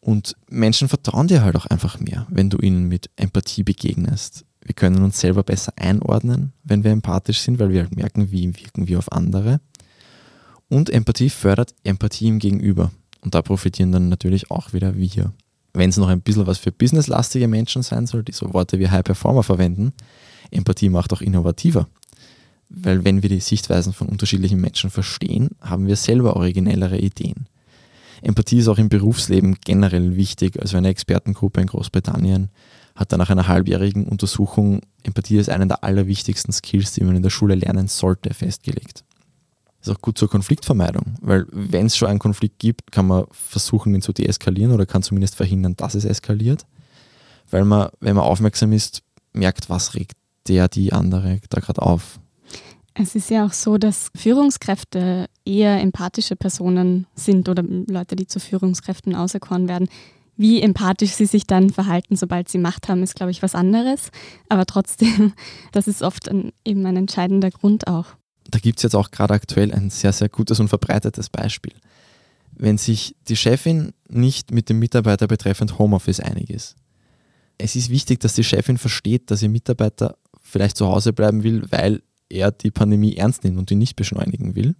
Und 0.00 0.36
Menschen 0.50 0.86
vertrauen 0.86 1.26
dir 1.26 1.42
halt 1.42 1.56
auch 1.56 1.64
einfach 1.64 1.98
mehr, 1.98 2.26
wenn 2.28 2.50
du 2.50 2.58
ihnen 2.58 2.86
mit 2.86 3.08
Empathie 3.16 3.62
begegnest. 3.62 4.44
Wir 4.60 4.74
können 4.74 5.02
uns 5.02 5.18
selber 5.18 5.42
besser 5.42 5.72
einordnen, 5.76 6.52
wenn 6.64 6.84
wir 6.84 6.90
empathisch 6.90 7.40
sind, 7.40 7.58
weil 7.58 7.70
wir 7.70 7.80
halt 7.80 7.96
merken, 7.96 8.30
wie 8.30 8.54
wirken 8.54 8.86
wir 8.86 8.98
auf 8.98 9.10
andere. 9.10 9.58
Und 10.68 10.90
Empathie 10.90 11.30
fördert 11.30 11.74
Empathie 11.82 12.28
im 12.28 12.38
Gegenüber. 12.38 12.90
Und 13.22 13.34
da 13.34 13.40
profitieren 13.40 13.90
dann 13.90 14.10
natürlich 14.10 14.50
auch 14.50 14.74
wieder 14.74 14.96
wir. 14.96 15.32
Wenn 15.72 15.88
es 15.88 15.96
noch 15.96 16.08
ein 16.08 16.20
bisschen 16.20 16.46
was 16.46 16.58
für 16.58 16.72
businesslastige 16.72 17.48
Menschen 17.48 17.82
sein 17.82 18.06
soll, 18.06 18.22
die 18.22 18.32
so 18.32 18.52
Worte 18.52 18.78
wie 18.78 18.90
High 18.90 19.04
Performer 19.04 19.42
verwenden, 19.42 19.94
Empathie 20.50 20.90
macht 20.90 21.14
auch 21.14 21.22
innovativer. 21.22 21.88
Weil 22.68 23.04
wenn 23.04 23.22
wir 23.22 23.28
die 23.28 23.40
Sichtweisen 23.40 23.92
von 23.92 24.08
unterschiedlichen 24.08 24.60
Menschen 24.60 24.90
verstehen, 24.90 25.50
haben 25.60 25.86
wir 25.86 25.96
selber 25.96 26.36
originellere 26.36 26.98
Ideen. 26.98 27.46
Empathie 28.22 28.58
ist 28.58 28.68
auch 28.68 28.78
im 28.78 28.88
Berufsleben 28.88 29.56
generell 29.64 30.16
wichtig. 30.16 30.60
Also 30.60 30.76
eine 30.76 30.88
Expertengruppe 30.88 31.60
in 31.60 31.68
Großbritannien 31.68 32.48
hat 32.94 33.12
dann 33.12 33.18
nach 33.18 33.30
einer 33.30 33.46
halbjährigen 33.46 34.06
Untersuchung 34.06 34.80
Empathie 35.02 35.38
als 35.38 35.48
einen 35.48 35.68
der 35.68 35.84
allerwichtigsten 35.84 36.52
Skills, 36.52 36.92
die 36.92 37.04
man 37.04 37.16
in 37.16 37.22
der 37.22 37.30
Schule 37.30 37.54
lernen 37.54 37.88
sollte, 37.88 38.32
festgelegt. 38.34 39.04
Ist 39.80 39.90
auch 39.90 40.00
gut 40.00 40.18
zur 40.18 40.28
Konfliktvermeidung, 40.28 41.14
weil 41.20 41.46
wenn 41.52 41.86
es 41.86 41.96
schon 41.96 42.08
einen 42.08 42.18
Konflikt 42.18 42.58
gibt, 42.58 42.90
kann 42.90 43.06
man 43.06 43.26
versuchen, 43.30 43.94
ihn 43.94 44.02
zu 44.02 44.12
deeskalieren 44.12 44.72
oder 44.72 44.86
kann 44.86 45.02
zumindest 45.02 45.36
verhindern, 45.36 45.76
dass 45.76 45.94
es 45.94 46.04
eskaliert. 46.04 46.66
Weil 47.50 47.64
man, 47.64 47.90
wenn 48.00 48.16
man 48.16 48.24
aufmerksam 48.24 48.72
ist, 48.72 49.02
merkt, 49.32 49.70
was 49.70 49.94
regt 49.94 50.16
der, 50.48 50.68
die 50.68 50.92
andere 50.92 51.40
da 51.50 51.60
gerade 51.60 51.82
auf. 51.82 52.18
Es 52.98 53.14
ist 53.14 53.28
ja 53.28 53.44
auch 53.44 53.52
so, 53.52 53.76
dass 53.76 54.08
Führungskräfte 54.16 55.26
eher 55.44 55.80
empathische 55.80 56.34
Personen 56.34 57.06
sind 57.14 57.48
oder 57.48 57.62
Leute, 57.62 58.16
die 58.16 58.26
zu 58.26 58.40
Führungskräften 58.40 59.14
auserkoren 59.14 59.68
werden. 59.68 59.88
Wie 60.38 60.62
empathisch 60.62 61.12
sie 61.12 61.26
sich 61.26 61.46
dann 61.46 61.70
verhalten, 61.70 62.16
sobald 62.16 62.48
sie 62.48 62.56
Macht 62.56 62.88
haben, 62.88 63.02
ist, 63.02 63.14
glaube 63.14 63.30
ich, 63.30 63.42
was 63.42 63.54
anderes. 63.54 64.10
Aber 64.48 64.64
trotzdem, 64.64 65.34
das 65.72 65.88
ist 65.88 66.02
oft 66.02 66.28
ein, 66.28 66.52
eben 66.64 66.86
ein 66.86 66.96
entscheidender 66.96 67.50
Grund 67.50 67.86
auch. 67.86 68.06
Da 68.50 68.58
gibt 68.58 68.78
es 68.78 68.84
jetzt 68.84 68.96
auch 68.96 69.10
gerade 69.10 69.34
aktuell 69.34 69.72
ein 69.72 69.90
sehr, 69.90 70.12
sehr 70.12 70.30
gutes 70.30 70.58
und 70.60 70.68
verbreitetes 70.68 71.28
Beispiel. 71.28 71.74
Wenn 72.52 72.78
sich 72.78 73.14
die 73.28 73.36
Chefin 73.36 73.92
nicht 74.08 74.52
mit 74.52 74.70
dem 74.70 74.78
Mitarbeiter 74.78 75.26
betreffend 75.26 75.78
Homeoffice 75.78 76.20
einig 76.20 76.48
ist. 76.48 76.76
Es 77.58 77.76
ist 77.76 77.90
wichtig, 77.90 78.20
dass 78.20 78.34
die 78.34 78.44
Chefin 78.44 78.78
versteht, 78.78 79.30
dass 79.30 79.42
ihr 79.42 79.50
Mitarbeiter 79.50 80.16
vielleicht 80.40 80.76
zu 80.78 80.86
Hause 80.86 81.12
bleiben 81.12 81.42
will, 81.42 81.64
weil 81.70 82.02
er 82.28 82.50
die 82.50 82.70
Pandemie 82.70 83.16
ernst 83.16 83.44
nimmt 83.44 83.58
und 83.58 83.70
die 83.70 83.76
nicht 83.76 83.96
beschleunigen 83.96 84.54
will 84.54 84.74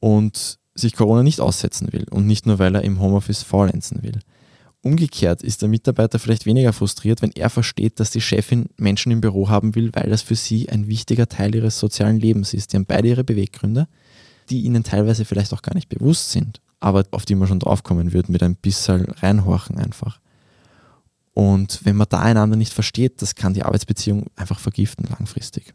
und 0.00 0.58
sich 0.74 0.94
Corona 0.94 1.22
nicht 1.22 1.40
aussetzen 1.40 1.92
will 1.92 2.06
und 2.10 2.26
nicht 2.26 2.46
nur, 2.46 2.58
weil 2.58 2.74
er 2.74 2.82
im 2.82 3.00
Homeoffice 3.00 3.42
faulenzen 3.42 4.02
will. 4.02 4.20
Umgekehrt 4.80 5.42
ist 5.42 5.60
der 5.60 5.68
Mitarbeiter 5.68 6.20
vielleicht 6.20 6.46
weniger 6.46 6.72
frustriert, 6.72 7.20
wenn 7.20 7.32
er 7.32 7.50
versteht, 7.50 7.98
dass 7.98 8.10
die 8.10 8.20
Chefin 8.20 8.66
Menschen 8.76 9.10
im 9.10 9.20
Büro 9.20 9.48
haben 9.48 9.74
will, 9.74 9.90
weil 9.92 10.08
das 10.08 10.22
für 10.22 10.36
sie 10.36 10.68
ein 10.68 10.86
wichtiger 10.86 11.28
Teil 11.28 11.54
ihres 11.54 11.80
sozialen 11.80 12.20
Lebens 12.20 12.54
ist. 12.54 12.72
Die 12.72 12.76
haben 12.76 12.86
beide 12.86 13.08
ihre 13.08 13.24
Beweggründe, 13.24 13.88
die 14.50 14.62
ihnen 14.62 14.84
teilweise 14.84 15.24
vielleicht 15.24 15.52
auch 15.52 15.62
gar 15.62 15.74
nicht 15.74 15.88
bewusst 15.88 16.30
sind, 16.30 16.60
aber 16.78 17.04
auf 17.10 17.24
die 17.24 17.34
man 17.34 17.48
schon 17.48 17.58
draufkommen 17.58 18.12
wird 18.12 18.28
mit 18.28 18.42
ein 18.42 18.54
bisschen 18.54 19.06
reinhorchen 19.06 19.78
einfach. 19.78 20.20
Und 21.34 21.80
wenn 21.84 21.96
man 21.96 22.06
da 22.08 22.20
einander 22.20 22.56
nicht 22.56 22.72
versteht, 22.72 23.20
das 23.20 23.34
kann 23.34 23.54
die 23.54 23.64
Arbeitsbeziehung 23.64 24.26
einfach 24.36 24.60
vergiften 24.60 25.06
langfristig. 25.08 25.74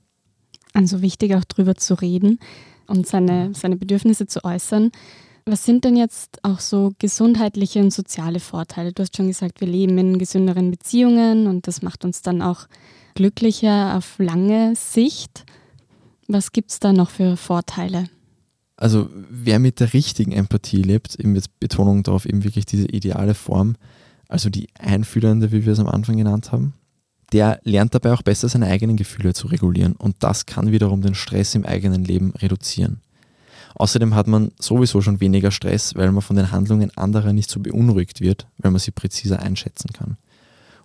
Also 0.73 1.01
wichtig 1.01 1.36
auch 1.36 1.43
drüber 1.43 1.75
zu 1.75 1.93
reden 1.93 2.39
und 2.88 3.07
seine, 3.07 3.53
seine 3.53 3.75
Bedürfnisse 3.75 4.27
zu 4.27 4.43
äußern. 4.43 4.91
Was 5.45 5.65
sind 5.65 5.83
denn 5.83 5.97
jetzt 5.97 6.39
auch 6.43 6.59
so 6.59 6.93
gesundheitliche 6.99 7.79
und 7.79 7.91
soziale 7.91 8.39
Vorteile? 8.39 8.93
Du 8.93 9.03
hast 9.03 9.15
schon 9.17 9.27
gesagt, 9.27 9.59
wir 9.59 9.67
leben 9.67 9.97
in 9.97 10.17
gesünderen 10.17 10.71
Beziehungen 10.71 11.47
und 11.47 11.67
das 11.67 11.81
macht 11.81 12.05
uns 12.05 12.21
dann 12.21 12.41
auch 12.41 12.67
glücklicher 13.15 13.97
auf 13.97 14.17
lange 14.19 14.75
Sicht. 14.75 15.45
Was 16.27 16.53
gibt 16.53 16.71
es 16.71 16.79
da 16.79 16.93
noch 16.93 17.09
für 17.09 17.36
Vorteile? 17.36 18.05
Also 18.77 19.09
wer 19.29 19.59
mit 19.59 19.79
der 19.79 19.93
richtigen 19.93 20.31
Empathie 20.31 20.81
lebt, 20.81 21.19
eben 21.19 21.36
jetzt 21.36 21.59
Betonung 21.59 22.03
darauf, 22.03 22.25
eben 22.25 22.43
wirklich 22.43 22.65
diese 22.65 22.88
ideale 22.88 23.33
Form, 23.33 23.75
also 24.29 24.49
die 24.49 24.67
einfühlende, 24.79 25.51
wie 25.51 25.65
wir 25.65 25.73
es 25.73 25.79
am 25.79 25.88
Anfang 25.88 26.17
genannt 26.17 26.51
haben, 26.51 26.73
der 27.34 27.60
lernt 27.63 27.96
dabei 27.96 28.13
auch 28.13 28.22
besser 28.22 28.48
seine 28.48 28.67
eigenen 28.67 28.96
Gefühle 28.96 29.34
zu 29.34 29.48
regulieren 29.48 29.93
und 29.93 30.15
das 30.19 30.46
kann 30.46 30.72
wiederum 30.72 31.02
den 31.02 31.15
Stress 31.15 31.56
im 31.56 31.65
eigenen 31.65 32.06
Leben 32.06 32.32
reduzieren. 32.32 33.02
Außerdem 33.76 34.13
hat 34.13 34.28
man 34.28 34.52
sowieso 34.60 35.02
schon 35.02 35.19
weniger 35.19 35.50
Stress, 35.50 35.96
weil 35.96 36.12
man 36.12 36.22
von 36.22 36.36
den 36.36 36.52
Handlungen 36.52 36.96
anderer 36.96 37.34
nicht 37.34 37.50
so 37.50 37.60
beunruhigt 37.60 38.22
wird, 38.22 38.48
weil 38.60 38.72
man 38.72 38.80
sie 38.80 38.91
präziser 38.91 39.39
einschätzen 39.41 39.89
kann. 39.91 40.17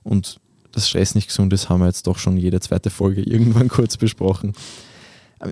Und 0.03 0.41
dass 0.73 0.89
Stress 0.89 1.15
nicht 1.15 1.29
gesund 1.29 1.53
ist, 1.53 1.69
haben 1.69 1.81
wir 1.81 1.87
jetzt 1.87 2.07
doch 2.07 2.19
schon 2.19 2.39
jede 2.39 2.61
zweite 2.61 2.89
Folge 2.89 3.23
irgendwann 3.27 3.69
kurz 3.69 3.99
besprochen. 3.99 4.55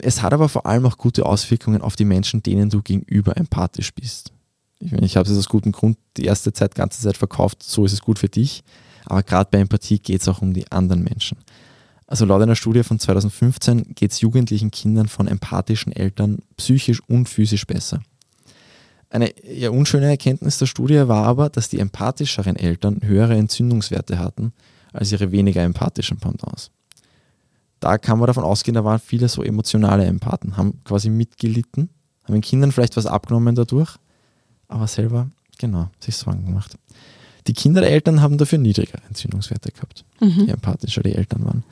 Es 0.03 0.23
hat 0.23 0.33
aber 0.33 0.49
vor 0.49 0.67
allem 0.67 0.87
auch 0.87 0.97
gute 0.97 1.27
Auswirkungen 1.27 1.83
auf 1.83 1.95
die 1.95 2.07
Menschen, 2.07 2.43
denen 2.43 2.71
du 2.71 2.83
gegenüber 2.83 3.37
empathisch 3.37 3.95
bist. 3.95 4.33
Ich, 4.79 4.93
meine, 4.93 5.07
ich 5.07 5.17
habe 5.17 5.31
es 5.31 5.37
aus 5.37 5.49
gutem 5.49 5.73
Grund 5.73 5.99
die 6.17 6.25
erste 6.25 6.53
Zeit, 6.53 6.75
ganze 6.75 7.01
Zeit 7.03 7.17
verkauft, 7.17 7.63
so 7.63 7.85
ist 7.85 7.93
es 7.93 8.01
gut 8.01 8.19
für 8.19 8.29
dich. 8.29 8.65
Aber 9.07 9.23
gerade 9.23 9.49
bei 9.51 9.59
Empathie 9.59 9.99
geht 9.99 10.21
es 10.21 10.29
auch 10.29 10.42
um 10.42 10.53
die 10.53 10.71
anderen 10.71 11.03
Menschen. 11.03 11.38
Also 12.07 12.25
laut 12.25 12.42
einer 12.42 12.55
Studie 12.55 12.83
von 12.85 12.99
2015 12.99 13.95
geht 13.95 14.12
es 14.12 14.21
jugendlichen 14.21 14.71
Kindern 14.71 15.09
von 15.09 15.27
empathischen 15.27 15.92
Eltern 15.92 16.38
psychisch 16.57 17.01
und 17.09 17.29
physisch 17.29 17.66
besser. 17.66 18.01
Eine 19.11 19.29
eher 19.29 19.73
unschöne 19.73 20.07
Erkenntnis 20.07 20.59
der 20.59 20.66
Studie 20.66 21.09
war 21.09 21.27
aber, 21.27 21.49
dass 21.49 21.69
die 21.69 21.79
empathischeren 21.79 22.57
Eltern 22.57 23.01
höhere 23.03 23.37
Entzündungswerte 23.37 24.19
hatten 24.19 24.53
als 24.92 25.12
ihre 25.12 25.33
weniger 25.33 25.62
empathischen 25.62 26.19
Pendants. 26.19 26.71
Da 27.81 27.99
kann 27.99 28.19
man 28.19 28.27
davon 28.27 28.45
ausgehen, 28.45 28.75
da 28.75 28.85
waren 28.85 28.99
viele 28.99 29.29
so 29.29 29.42
emotionale 29.42 30.05
Empathen, 30.05 30.57
haben 30.57 30.83
quasi 30.85 31.11
mitgelitten, 31.11 31.90
haben 32.25 32.35
den 32.35 32.42
Kindern 32.42 32.73
vielleicht 32.73 32.97
was 32.97 33.07
abgenommen 33.07 33.55
dadurch, 33.55 33.97
aber 34.69 34.87
selber, 34.87 35.31
genau, 35.59 35.88
sich 36.01 36.16
Sorgen 36.16 36.47
gemacht. 36.47 36.77
Die 37.47 37.53
Kinder 37.53 37.81
der 37.81 37.91
Eltern 37.91 38.21
haben 38.21 38.39
dafür 38.39 38.59
niedrigere 38.59 39.01
Entzündungswerte 39.09 39.71
gehabt, 39.73 40.05
mhm. 40.21 40.47
je 40.47 40.53
empathischer 40.53 41.03
die 41.03 41.15
Eltern 41.15 41.45
waren. 41.45 41.65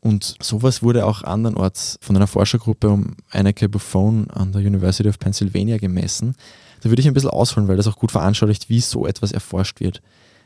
Und 0.00 0.36
sowas 0.40 0.82
wurde 0.82 1.04
auch 1.06 1.22
andernorts 1.22 1.98
von 2.00 2.14
einer 2.14 2.26
Forschergruppe 2.26 2.88
um 2.88 3.16
Anneke 3.30 3.68
Buffon 3.68 4.30
an 4.30 4.52
der 4.52 4.60
University 4.60 5.08
of 5.08 5.18
Pennsylvania 5.18 5.78
gemessen. 5.78 6.36
Da 6.80 6.90
würde 6.90 7.00
ich 7.00 7.08
ein 7.08 7.14
bisschen 7.14 7.30
ausholen, 7.30 7.68
weil 7.68 7.76
das 7.76 7.88
auch 7.88 7.96
gut 7.96 8.12
veranschaulicht, 8.12 8.68
wie 8.68 8.80
so 8.80 9.06
etwas 9.06 9.32
erforscht 9.32 9.80
wird. 9.80 10.02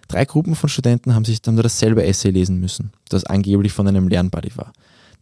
Drei 0.08 0.24
Gruppen 0.24 0.54
von 0.54 0.68
Studenten 0.68 1.14
haben 1.14 1.24
sich 1.24 1.42
dann 1.42 1.56
dasselbe 1.56 2.04
Essay 2.04 2.30
lesen 2.30 2.58
müssen, 2.58 2.92
das 3.10 3.24
angeblich 3.24 3.72
von 3.72 3.86
einem 3.86 4.08
Lernbuddy 4.08 4.56
war. 4.56 4.72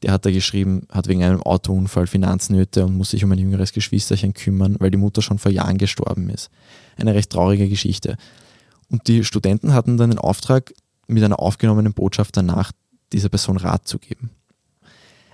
Der 0.02 0.12
hat 0.12 0.24
da 0.24 0.30
geschrieben, 0.30 0.86
hat 0.90 1.08
wegen 1.08 1.24
einem 1.24 1.42
Autounfall 1.42 2.06
Finanznöte 2.06 2.86
und 2.86 2.96
muss 2.96 3.10
sich 3.10 3.24
um 3.24 3.32
ein 3.32 3.38
jüngeres 3.38 3.72
Geschwisterchen 3.72 4.32
kümmern, 4.34 4.76
weil 4.78 4.90
die 4.90 4.98
Mutter 4.98 5.20
schon 5.20 5.38
vor 5.38 5.50
Jahren 5.50 5.78
gestorben 5.78 6.30
ist. 6.30 6.50
Eine 6.96 7.14
recht 7.14 7.30
traurige 7.30 7.68
Geschichte. 7.68 8.16
Und 8.90 9.06
die 9.08 9.24
Studenten 9.24 9.74
hatten 9.74 9.96
dann 9.96 10.10
den 10.10 10.18
Auftrag, 10.18 10.72
mit 11.08 11.24
einer 11.24 11.40
aufgenommenen 11.40 11.94
Botschaft 11.94 12.36
danach 12.36 12.72
dieser 13.12 13.30
Person 13.30 13.56
Rat 13.56 13.88
zu 13.88 13.98
geben. 13.98 14.30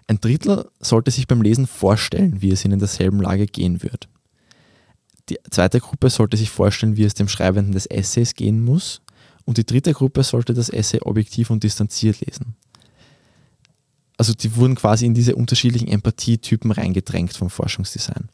Ein 0.07 0.21
Drittel 0.21 0.71
sollte 0.81 1.11
sich 1.11 1.27
beim 1.27 1.43
Lesen 1.43 1.67
vorstellen, 1.67 2.40
wie 2.40 2.51
es 2.51 2.64
ihnen 2.64 2.75
in 2.75 2.79
derselben 2.79 3.21
Lage 3.21 3.47
gehen 3.47 3.83
wird. 3.83 4.09
Die 5.29 5.38
zweite 5.51 5.81
Gruppe 5.81 6.11
sollte 6.11 6.37
sich 6.37 6.51
vorstellen, 6.51 6.97
wie 6.97 7.05
es 7.05 7.14
dem 7.14 7.29
Schreibenden 7.29 7.73
des 7.73 7.87
Essays 7.87 8.35
gehen 8.35 8.62
muss. 8.62 9.01
Und 9.45 9.59
die 9.59 9.67
dritte 9.67 9.93
Gruppe 9.93 10.23
sollte 10.23 10.55
das 10.55 10.69
Essay 10.69 11.01
objektiv 11.01 11.51
und 11.51 11.62
distanziert 11.64 12.21
lesen. 12.21 12.55
Also 14.17 14.33
die 14.33 14.55
wurden 14.57 14.75
quasi 14.75 15.07
in 15.07 15.14
diese 15.14 15.35
unterschiedlichen 15.35 15.88
Empathietypen 15.88 16.71
reingedrängt 16.71 17.33
vom 17.33 17.51
Forschungsdesign. 17.51 18.29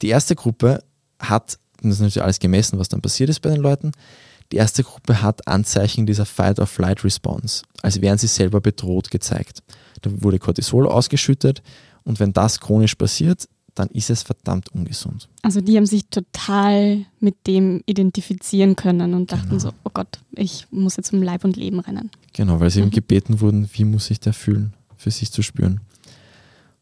Die 0.00 0.08
erste 0.08 0.34
Gruppe 0.34 0.82
hat, 1.18 1.58
das 1.80 1.92
ist 1.92 2.00
natürlich 2.00 2.22
alles 2.22 2.40
gemessen, 2.40 2.78
was 2.78 2.88
dann 2.88 3.02
passiert 3.02 3.30
ist 3.30 3.40
bei 3.40 3.50
den 3.50 3.60
Leuten, 3.60 3.92
die 4.52 4.56
erste 4.56 4.84
Gruppe 4.84 5.22
hat 5.22 5.48
Anzeichen 5.48 6.06
dieser 6.06 6.26
Fight-or-Flight-Response, 6.26 7.62
als 7.80 8.00
wären 8.00 8.18
sie 8.18 8.26
selber 8.26 8.60
bedroht 8.60 9.10
gezeigt. 9.10 9.62
Da 10.02 10.10
wurde 10.22 10.38
Cortisol 10.38 10.86
ausgeschüttet 10.86 11.62
und 12.04 12.20
wenn 12.20 12.32
das 12.32 12.60
chronisch 12.60 12.94
passiert, 12.94 13.48
dann 13.74 13.88
ist 13.88 14.10
es 14.10 14.22
verdammt 14.22 14.68
ungesund. 14.74 15.28
Also 15.40 15.62
die 15.62 15.76
haben 15.78 15.86
sich 15.86 16.04
total 16.06 17.06
mit 17.20 17.46
dem 17.46 17.82
identifizieren 17.86 18.76
können 18.76 19.14
und 19.14 19.32
dachten 19.32 19.48
genau. 19.48 19.60
so, 19.60 19.72
oh 19.84 19.90
Gott, 19.94 20.18
ich 20.32 20.66
muss 20.70 20.96
jetzt 20.96 21.14
um 21.14 21.22
Leib 21.22 21.44
und 21.44 21.56
Leben 21.56 21.80
rennen. 21.80 22.10
Genau, 22.34 22.60
weil 22.60 22.68
sie 22.68 22.80
mhm. 22.80 22.88
eben 22.88 22.94
gebeten 22.94 23.40
wurden, 23.40 23.70
wie 23.72 23.84
muss 23.84 24.06
sich 24.06 24.20
der 24.20 24.34
fühlen, 24.34 24.74
für 24.98 25.10
sich 25.10 25.32
zu 25.32 25.42
spüren. 25.42 25.80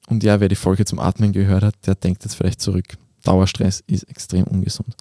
Und 0.08 0.24
ja, 0.24 0.40
wer 0.40 0.48
die 0.48 0.56
Folge 0.56 0.84
zum 0.84 0.98
Atmen 0.98 1.32
gehört 1.32 1.62
hat, 1.62 1.74
der 1.86 1.94
denkt 1.94 2.24
jetzt 2.24 2.34
vielleicht 2.34 2.60
zurück. 2.60 2.96
Dauerstress 3.22 3.84
ist 3.86 4.08
extrem 4.08 4.42
ungesund. 4.44 4.96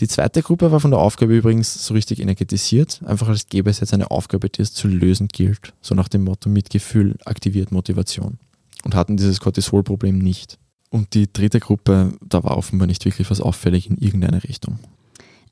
Die 0.00 0.08
zweite 0.08 0.40
Gruppe 0.42 0.72
war 0.72 0.80
von 0.80 0.90
der 0.90 1.00
Aufgabe 1.00 1.36
übrigens 1.36 1.86
so 1.86 1.92
richtig 1.92 2.20
energetisiert, 2.20 3.02
einfach 3.04 3.28
als 3.28 3.46
gäbe 3.48 3.68
es 3.68 3.80
jetzt 3.80 3.92
eine 3.92 4.10
Aufgabe, 4.10 4.48
die 4.48 4.62
es 4.62 4.72
zu 4.72 4.88
lösen 4.88 5.28
gilt. 5.28 5.74
So 5.82 5.94
nach 5.94 6.08
dem 6.08 6.24
Motto 6.24 6.48
Mitgefühl 6.48 7.18
aktiviert 7.26 7.70
Motivation. 7.70 8.38
Und 8.82 8.94
hatten 8.94 9.18
dieses 9.18 9.40
Cortisol-Problem 9.40 10.18
nicht. 10.18 10.58
Und 10.88 11.12
die 11.12 11.30
dritte 11.30 11.60
Gruppe, 11.60 12.14
da 12.26 12.42
war 12.42 12.56
offenbar 12.56 12.86
nicht 12.86 13.04
wirklich 13.04 13.30
was 13.30 13.42
auffällig 13.42 13.90
in 13.90 13.98
irgendeine 13.98 14.42
Richtung. 14.42 14.78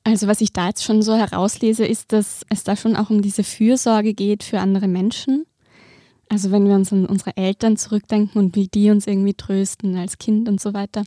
Also 0.02 0.26
was 0.26 0.40
ich 0.40 0.54
da 0.54 0.68
jetzt 0.68 0.82
schon 0.82 1.02
so 1.02 1.14
herauslese, 1.14 1.84
ist, 1.84 2.12
dass 2.12 2.46
es 2.48 2.64
da 2.64 2.74
schon 2.74 2.96
auch 2.96 3.10
um 3.10 3.20
diese 3.20 3.44
Fürsorge 3.44 4.14
geht 4.14 4.42
für 4.42 4.60
andere 4.60 4.88
Menschen. 4.88 5.44
Also 6.30 6.50
wenn 6.50 6.66
wir 6.66 6.74
uns 6.74 6.90
an 6.90 7.04
unsere 7.04 7.36
Eltern 7.36 7.76
zurückdenken 7.76 8.40
und 8.40 8.56
wie 8.56 8.68
die 8.68 8.90
uns 8.90 9.06
irgendwie 9.06 9.34
trösten 9.34 9.96
als 9.96 10.16
Kind 10.16 10.48
und 10.48 10.58
so 10.58 10.72
weiter. 10.72 11.04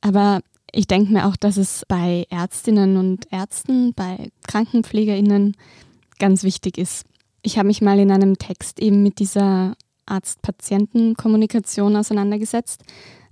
Aber 0.00 0.40
ich 0.74 0.86
denke 0.86 1.12
mir 1.12 1.26
auch, 1.26 1.36
dass 1.36 1.56
es 1.56 1.84
bei 1.86 2.26
Ärztinnen 2.30 2.96
und 2.96 3.32
Ärzten, 3.32 3.94
bei 3.94 4.30
Krankenpflegerinnen 4.46 5.56
ganz 6.18 6.42
wichtig 6.42 6.78
ist. 6.78 7.06
Ich 7.42 7.58
habe 7.58 7.68
mich 7.68 7.80
mal 7.80 7.98
in 7.98 8.10
einem 8.10 8.38
Text 8.38 8.80
eben 8.80 9.02
mit 9.02 9.18
dieser 9.18 9.76
Arzt-Patienten-Kommunikation 10.06 11.96
auseinandergesetzt. 11.96 12.82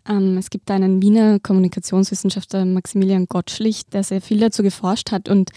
Ähm, 0.08 0.36
es 0.38 0.50
gibt 0.50 0.70
einen 0.70 1.02
Wiener 1.02 1.40
Kommunikationswissenschaftler, 1.40 2.64
Maximilian 2.64 3.26
Gottschlich, 3.26 3.86
der 3.86 4.04
sehr 4.04 4.20
viel 4.20 4.38
dazu 4.38 4.62
geforscht 4.62 5.10
hat 5.12 5.28
und 5.28 5.50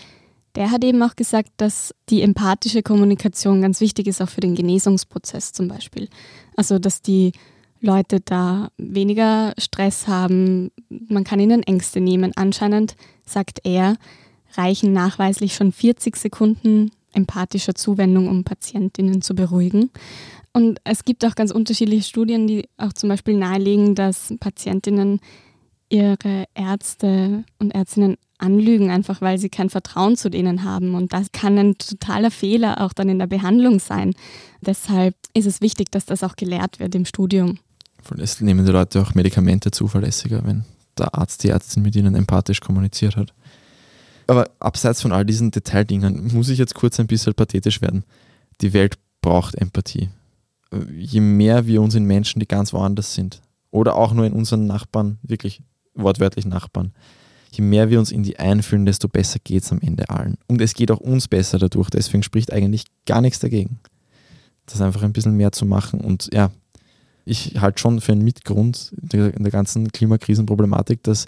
der 0.56 0.72
hat 0.72 0.84
eben 0.86 1.04
auch 1.04 1.16
gesagt, 1.18 1.50
dass 1.58 1.94
die 2.10 2.22
empathische 2.22 2.82
Kommunikation 2.82 3.62
ganz 3.62 3.82
wichtig 3.82 4.08
ist, 4.08 4.22
auch 4.22 4.30
für 4.30 4.40
den 4.40 4.56
Genesungsprozess 4.56 5.52
zum 5.52 5.68
Beispiel. 5.68 6.08
Also, 6.56 6.80
dass 6.80 7.02
die 7.02 7.34
Leute 7.86 8.20
da 8.20 8.70
weniger 8.78 9.54
Stress 9.58 10.08
haben, 10.08 10.72
man 10.90 11.24
kann 11.24 11.40
ihnen 11.40 11.64
Ängste 11.64 12.02
nehmen. 12.02 12.32
Anscheinend, 12.36 12.96
sagt 13.26 13.60
er, 13.64 13.96
reichen 14.56 14.94
nachweislich 14.94 15.56
schon 15.56 15.72
40 15.72 16.16
Sekunden 16.16 16.92
empathischer 17.14 17.76
Zuwendung, 17.76 18.28
um 18.28 18.44
Patientinnen 18.44 19.22
zu 19.22 19.36
beruhigen. 19.36 19.90
Und 20.52 20.80
es 20.84 21.04
gibt 21.06 21.26
auch 21.26 21.36
ganz 21.36 21.52
unterschiedliche 21.52 22.04
Studien, 22.08 22.48
die 22.48 22.68
auch 22.78 22.94
zum 22.94 23.10
Beispiel 23.10 23.38
nahelegen, 23.38 23.96
dass 23.96 24.34
Patientinnen 24.40 25.20
ihre 25.90 26.46
Ärzte 26.54 27.44
und 27.60 27.74
Ärztinnen 27.74 28.18
anlügen, 28.38 28.90
einfach 28.90 29.22
weil 29.22 29.38
sie 29.38 29.50
kein 29.50 29.70
Vertrauen 29.70 30.18
zu 30.18 30.30
denen 30.30 30.64
haben. 30.64 30.96
Und 30.96 31.14
das 31.14 31.32
kann 31.32 31.58
ein 31.58 31.78
totaler 31.78 32.32
Fehler 32.32 32.82
auch 32.82 32.94
dann 32.94 33.10
in 33.10 33.20
der 33.20 33.28
Behandlung 33.28 33.80
sein. 33.80 34.14
Deshalb 34.62 35.16
ist 35.34 35.46
es 35.46 35.62
wichtig, 35.62 35.92
dass 35.92 36.06
das 36.06 36.24
auch 36.24 36.36
gelehrt 36.36 36.80
wird 36.80 36.96
im 36.96 37.06
Studium. 37.06 37.60
Es 38.18 38.42
nehmen 38.42 38.66
die 38.66 38.72
Leute 38.72 39.02
auch 39.02 39.16
Medikamente 39.16 39.72
zuverlässiger, 39.72 40.44
wenn 40.46 40.66
der 40.98 41.14
Arzt, 41.16 41.44
die 41.44 41.50
Ärztin 41.50 41.84
mit 41.84 41.96
ihnen 41.96 42.16
empathisch 42.16 42.62
kommuniziert 42.62 43.16
hat. 43.16 43.34
Aber 44.28 44.50
abseits 44.60 45.02
von 45.02 45.12
all 45.12 45.26
diesen 45.26 45.52
Detaildingen 45.52 46.34
muss 46.34 46.50
ich 46.50 46.58
jetzt 46.58 46.74
kurz 46.74 47.00
ein 47.00 47.08
bisschen 47.08 47.34
pathetisch 47.34 47.82
werden. 47.82 48.04
Die 48.62 48.74
Welt 48.74 48.98
braucht 49.22 49.56
Empathie 49.56 50.10
je 50.96 51.22
mehr 51.22 51.68
wir 51.68 51.82
uns 51.82 51.96
in 51.96 52.06
Menschen, 52.06 52.40
die 52.40 52.48
ganz 52.48 52.74
woanders 52.74 53.14
sind, 53.14 53.42
oder 53.72 53.96
auch 53.96 54.14
nur 54.14 54.26
in 54.26 54.34
unseren 54.34 54.68
Nachbarn, 54.68 55.18
wirklich 55.22 55.62
wortwörtlich 55.94 56.46
Nachbarn, 56.46 56.94
je 57.52 57.64
mehr 57.64 57.90
wir 57.90 58.00
uns 58.00 58.12
in 58.12 58.24
die 58.24 58.38
einfühlen, 58.40 58.86
desto 58.86 59.08
besser 59.08 59.40
geht 59.44 59.64
es 59.64 59.72
am 59.72 59.80
Ende 59.80 60.10
allen. 60.10 60.38
Und 60.48 60.62
es 60.62 60.74
geht 60.74 60.92
auch 60.92 61.00
uns 61.00 61.28
besser 61.28 61.58
dadurch. 61.58 61.90
Deswegen 61.90 62.24
spricht 62.24 62.52
eigentlich 62.52 62.86
gar 63.06 63.22
nichts 63.22 63.40
dagegen, 63.40 63.80
das 64.66 64.82
einfach 64.82 65.04
ein 65.04 65.14
bisschen 65.14 65.36
mehr 65.36 65.52
zu 65.52 65.66
machen. 65.66 66.02
Und 66.02 66.30
ja, 66.34 66.52
ich 67.26 67.60
halte 67.60 67.80
schon 67.80 68.02
für 68.02 68.12
einen 68.12 68.24
Mitgrund 68.24 68.94
in 69.12 69.44
der 69.44 69.52
ganzen 69.52 69.92
Klimakrisenproblematik, 69.92 71.04
dass 71.04 71.26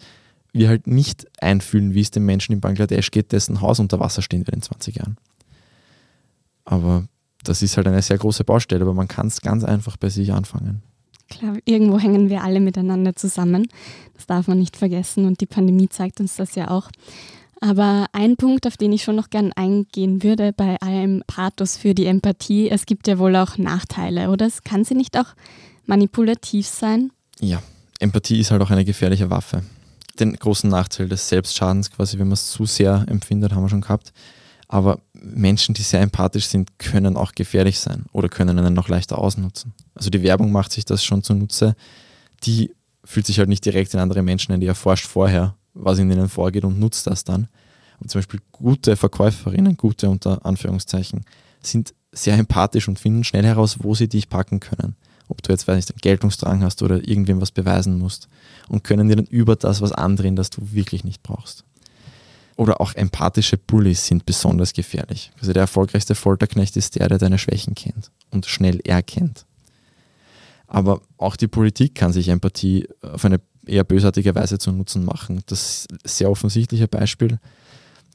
wir 0.54 0.70
halt 0.70 0.88
nicht 0.88 1.28
einfühlen, 1.42 1.94
wie 1.94 2.02
es 2.02 2.12
dem 2.12 2.26
Menschen 2.26 2.54
in 2.54 2.62
Bangladesch 2.62 3.12
geht, 3.12 3.32
dessen 3.32 3.62
Haus 3.62 3.80
unter 3.80 4.00
Wasser 4.00 4.22
stehen 4.22 4.46
wird 4.46 4.56
in 4.56 4.62
20 4.62 4.96
Jahren. 4.96 5.18
Aber 6.66 7.06
das 7.44 7.62
ist 7.62 7.78
halt 7.78 7.88
eine 7.88 8.02
sehr 8.02 8.18
große 8.18 8.44
Baustelle, 8.44 8.82
aber 8.82 8.94
man 8.94 9.08
kann 9.08 9.28
es 9.28 9.42
ganz 9.42 9.64
einfach 9.64 9.98
bei 9.98 10.10
sich 10.10 10.32
anfangen. 10.34 10.82
Klar, 11.30 11.58
irgendwo 11.66 12.00
hängen 12.00 12.30
wir 12.30 12.44
alle 12.44 12.60
miteinander 12.60 13.16
zusammen. 13.16 13.68
Das 14.14 14.28
darf 14.28 14.48
man 14.48 14.60
nicht 14.60 14.78
vergessen 14.78 15.26
und 15.26 15.42
die 15.42 15.46
Pandemie 15.46 15.90
zeigt 15.90 16.20
uns 16.20 16.36
das 16.36 16.56
ja 16.56 16.70
auch. 16.70 16.90
Aber 17.60 18.06
ein 18.14 18.38
Punkt, 18.38 18.68
auf 18.68 18.78
den 18.78 18.94
ich 18.94 19.04
schon 19.04 19.16
noch 19.16 19.30
gern 19.30 19.52
eingehen 19.54 20.22
würde, 20.24 20.54
bei 20.54 20.78
allem 20.80 21.24
Pathos 21.26 21.76
für 21.76 21.96
die 21.96 22.06
Empathie, 22.06 22.70
es 22.70 22.86
gibt 22.86 23.08
ja 23.08 23.18
wohl 23.18 23.36
auch 23.36 23.58
Nachteile, 23.58 24.30
oder? 24.30 24.48
Kann 24.64 24.84
sie 24.84 24.94
nicht 24.94 25.18
auch 25.18 25.34
manipulativ 25.88 26.68
sein? 26.68 27.12
Ja, 27.40 27.62
Empathie 28.00 28.40
ist 28.40 28.52
halt 28.52 28.62
auch 28.62 28.70
eine 28.70 28.86
gefährliche 28.86 29.30
Waffe. 29.30 29.64
Den 30.20 30.34
großen 30.34 30.70
Nachteil 30.70 31.10
des 31.10 31.28
Selbstschadens, 31.30 31.92
quasi, 31.92 32.18
wenn 32.18 32.28
man 32.28 32.34
es 32.34 32.52
zu 32.52 32.66
sehr 32.66 33.06
empfindet, 33.08 33.54
haben 33.54 33.64
wir 33.64 33.70
schon 33.70 33.82
gehabt. 33.82 34.14
Aber 34.68 35.00
Menschen, 35.14 35.74
die 35.74 35.82
sehr 35.82 36.02
empathisch 36.02 36.48
sind, 36.48 36.78
können 36.78 37.16
auch 37.16 37.32
gefährlich 37.34 37.80
sein 37.80 38.06
oder 38.12 38.28
können 38.28 38.60
einen 38.60 38.74
noch 38.74 38.90
leichter 38.90 39.18
ausnutzen. 39.18 39.74
Also 39.96 40.10
die 40.10 40.24
Werbung 40.24 40.52
macht 40.52 40.72
sich 40.72 40.84
das 40.86 41.04
schon 41.04 41.24
zunutze. 41.24 41.76
Die 42.44 42.74
fühlt 43.04 43.26
sich 43.26 43.40
halt 43.40 43.48
nicht 43.48 43.64
direkt 43.64 43.94
in 43.94 44.00
andere 44.00 44.22
Menschen 44.22 44.52
ein, 44.52 44.60
die 44.60 44.68
erforscht 44.68 45.08
vorher, 45.08 45.56
was 45.74 46.00
in 46.00 46.12
ihnen 46.12 46.28
vorgeht 46.28 46.66
und 46.66 46.80
nutzt 46.80 47.08
das 47.08 47.24
dann. 47.24 47.48
Und 48.00 48.12
zum 48.12 48.20
Beispiel 48.20 48.42
gute 48.52 48.96
Verkäuferinnen, 48.98 49.78
gute 49.78 50.10
unter 50.10 50.46
Anführungszeichen, 50.46 51.24
sind 51.62 51.94
sehr 52.12 52.38
empathisch 52.38 52.88
und 52.88 53.00
finden 53.00 53.24
schnell 53.24 53.46
heraus, 53.46 53.78
wo 53.82 53.96
sie 53.96 54.10
dich 54.10 54.30
packen 54.30 54.60
können. 54.60 54.96
Ob 55.28 55.42
du 55.44 55.52
jetzt, 55.52 55.68
weiß 55.68 55.76
nicht, 55.76 55.92
einen 55.92 56.02
Geltungsdrang 56.02 56.64
hast 56.64 56.82
oder 56.82 57.08
irgendwem 57.08 57.42
was 57.42 57.52
beweisen 57.52 57.98
musst. 57.98 58.28
Und 58.70 58.84
können 58.84 59.10
dir 59.10 59.16
dann 59.16 59.26
über 59.26 59.56
das 59.56 59.82
was 59.82 59.92
andrehen, 59.92 60.36
das 60.36 60.50
du 60.50 60.72
wirklich 60.72 61.04
nicht 61.04 61.24
brauchst 61.24 61.64
oder 62.58 62.82
auch 62.82 62.94
empathische 62.94 63.58
Bullies 63.58 64.08
sind 64.08 64.26
besonders 64.26 64.74
gefährlich. 64.74 65.32
Also 65.40 65.54
der 65.54 65.62
erfolgreichste 65.62 66.16
Folterknecht 66.16 66.76
ist 66.76 66.96
der, 66.96 67.08
der 67.08 67.20
deine 67.20 67.38
Schwächen 67.38 67.76
kennt 67.76 68.12
und 68.32 68.48
schnell 68.48 68.80
erkennt. 68.82 69.46
Aber 70.68 71.02
auch 71.18 71.38
die 71.38 71.48
Politik 71.48 71.96
kann 71.96 72.12
sich 72.12 72.28
Empathie 72.28 72.90
auf 73.02 73.24
eine 73.24 73.40
eher 73.66 73.84
bösartige 73.84 74.34
Weise 74.36 74.58
zu 74.58 74.72
Nutzen 74.72 75.06
machen. 75.06 75.44
Das 75.46 75.88
sehr 76.04 76.30
offensichtliche 76.32 76.88
Beispiel, 76.88 77.40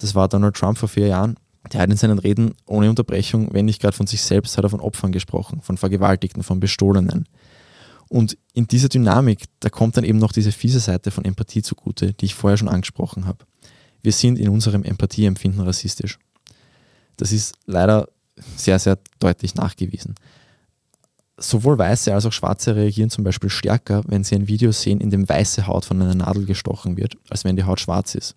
das 0.01 0.15
war 0.15 0.29
Donald 0.29 0.57
Trump 0.57 0.77
vor 0.77 0.89
vier 0.89 1.07
Jahren. 1.07 1.37
Der 1.71 1.81
hat 1.81 1.91
in 1.91 1.97
seinen 1.97 2.19
Reden 2.19 2.55
ohne 2.67 2.89
Unterbrechung, 2.89 3.53
wenn 3.53 3.67
nicht 3.67 3.81
gerade 3.81 3.97
von 3.97 4.07
sich 4.07 4.23
selbst, 4.23 4.57
hat 4.57 4.65
er 4.65 4.71
von 4.71 4.81
Opfern 4.81 5.13
gesprochen, 5.13 5.61
von 5.63 5.77
Vergewaltigten, 5.77 6.43
von 6.43 6.61
Bestohlenen. 6.61 7.29
Und 8.09 8.37
in 8.53 8.67
dieser 8.67 8.89
Dynamik, 8.89 9.45
da 9.61 9.71
kommt 9.71 9.97
dann 9.97 10.05
eben 10.05 10.19
noch 10.19 10.33
diese 10.33 10.53
fiese 10.53 10.81
Seite 10.81 11.11
von 11.11 11.25
Empathie 11.25 11.63
zugute, 11.63 12.13
die 12.15 12.27
ich 12.27 12.35
vorher 12.35 12.57
schon 12.57 12.69
angesprochen 12.69 13.27
habe 13.27 13.47
wir 14.03 14.13
sind 14.13 14.39
in 14.39 14.49
unserem 14.49 14.83
Empathieempfinden 14.83 15.61
rassistisch. 15.61 16.19
Das 17.17 17.33
ist 17.33 17.55
leider 17.67 18.09
sehr, 18.57 18.79
sehr 18.79 18.99
deutlich 19.19 19.55
nachgewiesen. 19.55 20.15
Sowohl 21.39 21.79
Weiße 21.79 22.13
als 22.13 22.27
auch 22.27 22.33
Schwarze 22.33 22.77
reagieren 22.77 23.11
zum 23.11 23.25
Beispiel 23.25 23.51
stärker, 23.51 24.03
wenn 24.07 24.25
sie 24.25 24.35
ein 24.35 24.49
Video 24.49 24.71
sehen, 24.73 25.01
in 25.01 25.11
dem 25.11 25.29
weiße 25.29 25.67
Haut 25.67 25.85
von 25.85 26.01
einer 26.01 26.15
Nadel 26.15 26.45
gestochen 26.45 26.97
wird, 26.97 27.17
als 27.31 27.45
wenn 27.45 27.57
die 27.57 27.65
Haut 27.65 27.81
schwarz 27.81 28.15
ist. 28.15 28.37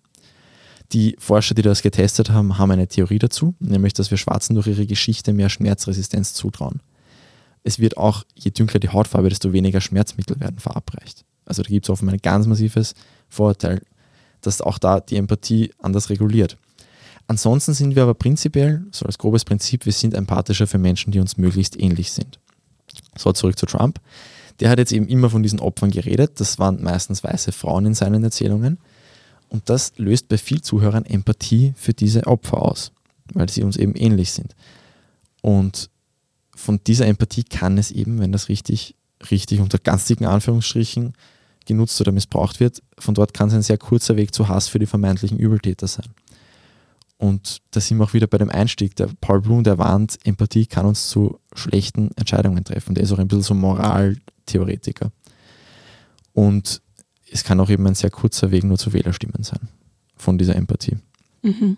Die 0.92 1.16
Forscher, 1.18 1.54
die 1.54 1.62
das 1.62 1.82
getestet 1.82 2.30
haben, 2.30 2.58
haben 2.58 2.70
eine 2.70 2.86
Theorie 2.86 3.18
dazu, 3.18 3.54
nämlich 3.58 3.92
dass 3.92 4.10
wir 4.10 4.18
Schwarzen 4.18 4.54
durch 4.54 4.68
ihre 4.68 4.86
Geschichte 4.86 5.32
mehr 5.32 5.48
Schmerzresistenz 5.48 6.34
zutrauen. 6.34 6.80
Es 7.64 7.78
wird 7.78 7.96
auch, 7.96 8.24
je 8.34 8.52
dunkler 8.52 8.78
die 8.78 8.90
Hautfarbe, 8.90 9.28
desto 9.28 9.52
weniger 9.52 9.80
Schmerzmittel 9.80 10.38
werden 10.38 10.60
verabreicht. 10.60 11.24
Also 11.44 11.62
da 11.62 11.68
gibt 11.68 11.86
es 11.86 11.90
offenbar 11.90 12.14
ein 12.14 12.22
ganz 12.22 12.46
massives 12.46 12.94
Vorurteil 13.28 13.80
dass 14.46 14.60
auch 14.60 14.78
da 14.78 15.00
die 15.00 15.16
Empathie 15.16 15.72
anders 15.80 16.08
reguliert. 16.10 16.56
Ansonsten 17.26 17.74
sind 17.74 17.96
wir 17.96 18.04
aber 18.04 18.14
prinzipiell, 18.14 18.84
so 18.92 19.04
als 19.04 19.18
grobes 19.18 19.44
Prinzip, 19.44 19.84
wir 19.84 19.92
sind 19.92 20.14
empathischer 20.14 20.66
für 20.66 20.78
Menschen, 20.78 21.10
die 21.10 21.18
uns 21.18 21.36
möglichst 21.36 21.78
ähnlich 21.78 22.12
sind. 22.12 22.38
So, 23.16 23.32
zurück 23.32 23.58
zu 23.58 23.66
Trump. 23.66 24.00
Der 24.60 24.70
hat 24.70 24.78
jetzt 24.78 24.92
eben 24.92 25.08
immer 25.08 25.28
von 25.28 25.42
diesen 25.42 25.58
Opfern 25.58 25.90
geredet. 25.90 26.40
Das 26.40 26.58
waren 26.58 26.82
meistens 26.82 27.24
weiße 27.24 27.52
Frauen 27.52 27.86
in 27.86 27.94
seinen 27.94 28.22
Erzählungen. 28.22 28.78
Und 29.56 29.70
das 29.70 29.94
löst 29.96 30.28
bei 30.28 30.36
vielen 30.36 30.62
Zuhörern 30.62 31.06
Empathie 31.06 31.72
für 31.78 31.94
diese 31.94 32.26
Opfer 32.26 32.60
aus, 32.60 32.92
weil 33.32 33.48
sie 33.48 33.62
uns 33.62 33.78
eben 33.78 33.94
ähnlich 33.94 34.32
sind. 34.32 34.54
Und 35.40 35.88
von 36.54 36.78
dieser 36.86 37.06
Empathie 37.06 37.42
kann 37.42 37.78
es 37.78 37.90
eben, 37.90 38.20
wenn 38.20 38.32
das 38.32 38.50
richtig, 38.50 38.96
richtig 39.30 39.60
unter 39.60 39.78
ganz 39.78 40.04
dicken 40.04 40.26
Anführungsstrichen 40.26 41.14
genutzt 41.64 41.98
oder 42.02 42.12
missbraucht 42.12 42.60
wird, 42.60 42.82
von 42.98 43.14
dort 43.14 43.32
kann 43.32 43.48
es 43.48 43.54
ein 43.54 43.62
sehr 43.62 43.78
kurzer 43.78 44.16
Weg 44.16 44.34
zu 44.34 44.46
Hass 44.46 44.68
für 44.68 44.78
die 44.78 44.84
vermeintlichen 44.84 45.38
Übeltäter 45.38 45.86
sein. 45.86 46.10
Und 47.16 47.62
da 47.70 47.80
sind 47.80 47.96
wir 47.96 48.04
auch 48.04 48.12
wieder 48.12 48.26
bei 48.26 48.36
dem 48.36 48.50
Einstieg. 48.50 48.94
Der 48.96 49.08
Paul 49.22 49.40
Bloom, 49.40 49.64
der 49.64 49.78
warnt, 49.78 50.18
Empathie 50.24 50.66
kann 50.66 50.84
uns 50.84 51.08
zu 51.08 51.40
schlechten 51.54 52.10
Entscheidungen 52.16 52.62
treffen. 52.62 52.94
Der 52.94 53.04
ist 53.04 53.12
auch 53.12 53.18
ein 53.18 53.28
bisschen 53.28 53.42
so 53.42 53.54
Moraltheoretiker. 53.54 55.12
Und 56.34 56.82
es 57.30 57.44
kann 57.44 57.60
auch 57.60 57.70
eben 57.70 57.86
ein 57.86 57.94
sehr 57.94 58.10
kurzer 58.10 58.50
Weg 58.50 58.64
nur 58.64 58.78
zu 58.78 58.92
Wählerstimmen 58.92 59.42
sein 59.42 59.68
von 60.16 60.38
dieser 60.38 60.56
Empathie. 60.56 60.96
Mhm. 61.42 61.76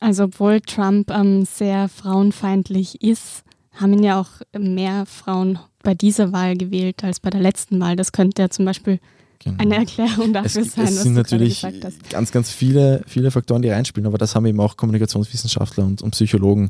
Also 0.00 0.24
obwohl 0.24 0.60
Trump 0.60 1.10
ähm, 1.10 1.44
sehr 1.44 1.88
frauenfeindlich 1.88 3.02
ist, 3.02 3.44
haben 3.74 3.92
ihn 3.92 4.02
ja 4.02 4.20
auch 4.20 4.30
mehr 4.58 5.06
Frauen 5.06 5.58
bei 5.82 5.94
dieser 5.94 6.32
Wahl 6.32 6.56
gewählt 6.56 7.04
als 7.04 7.20
bei 7.20 7.30
der 7.30 7.40
letzten 7.40 7.80
Wahl. 7.80 7.96
Das 7.96 8.12
könnte 8.12 8.42
ja 8.42 8.50
zum 8.50 8.64
Beispiel 8.64 9.00
genau. 9.38 9.58
eine 9.58 9.76
Erklärung 9.76 10.32
dafür 10.32 10.62
es, 10.62 10.72
sein, 10.74 10.86
es 10.86 11.02
sind 11.02 11.14
natürlich 11.14 11.64
ganz, 12.10 12.32
ganz 12.32 12.50
viele, 12.50 13.02
viele 13.06 13.30
Faktoren, 13.30 13.62
die 13.62 13.70
reinspielen, 13.70 14.06
aber 14.06 14.18
das 14.18 14.34
haben 14.34 14.46
eben 14.46 14.60
auch 14.60 14.76
Kommunikationswissenschaftler 14.76 15.84
und, 15.84 16.02
und 16.02 16.12
Psychologen 16.12 16.68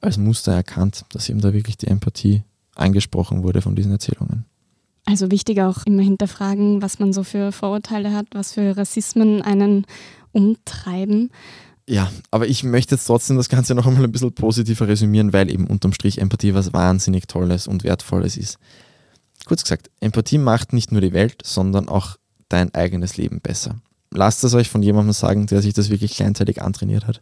als 0.00 0.18
Muster 0.18 0.52
erkannt, 0.52 1.04
dass 1.10 1.28
eben 1.28 1.40
da 1.40 1.52
wirklich 1.52 1.76
die 1.76 1.86
Empathie 1.86 2.42
angesprochen 2.74 3.42
wurde 3.42 3.62
von 3.62 3.74
diesen 3.74 3.92
Erzählungen. 3.92 4.44
Also 5.06 5.30
wichtig 5.30 5.60
auch 5.62 5.86
immer 5.86 6.02
hinterfragen, 6.02 6.82
was 6.82 6.98
man 6.98 7.12
so 7.12 7.22
für 7.22 7.52
Vorurteile 7.52 8.12
hat, 8.12 8.26
was 8.32 8.52
für 8.52 8.76
Rassismen 8.76 9.40
einen 9.40 9.86
umtreiben. 10.32 11.30
Ja, 11.88 12.10
aber 12.32 12.48
ich 12.48 12.64
möchte 12.64 12.96
jetzt 12.96 13.06
trotzdem 13.06 13.36
das 13.36 13.48
Ganze 13.48 13.76
noch 13.76 13.86
einmal 13.86 14.02
ein 14.02 14.12
bisschen 14.12 14.34
positiver 14.34 14.88
resümieren, 14.88 15.32
weil 15.32 15.48
eben 15.48 15.68
unterm 15.68 15.92
Strich 15.92 16.18
Empathie 16.18 16.54
was 16.54 16.72
wahnsinnig 16.72 17.28
Tolles 17.28 17.68
und 17.68 17.84
Wertvolles 17.84 18.36
ist. 18.36 18.58
Kurz 19.44 19.62
gesagt, 19.62 19.90
Empathie 20.00 20.38
macht 20.38 20.72
nicht 20.72 20.90
nur 20.90 21.00
die 21.00 21.12
Welt, 21.12 21.40
sondern 21.44 21.88
auch 21.88 22.16
dein 22.48 22.74
eigenes 22.74 23.16
Leben 23.16 23.40
besser. 23.40 23.76
Lasst 24.10 24.42
es 24.42 24.54
euch 24.54 24.68
von 24.68 24.82
jemandem 24.82 25.12
sagen, 25.12 25.46
der 25.46 25.62
sich 25.62 25.74
das 25.74 25.90
wirklich 25.90 26.16
kleinteilig 26.16 26.60
antrainiert 26.60 27.06
hat. 27.06 27.20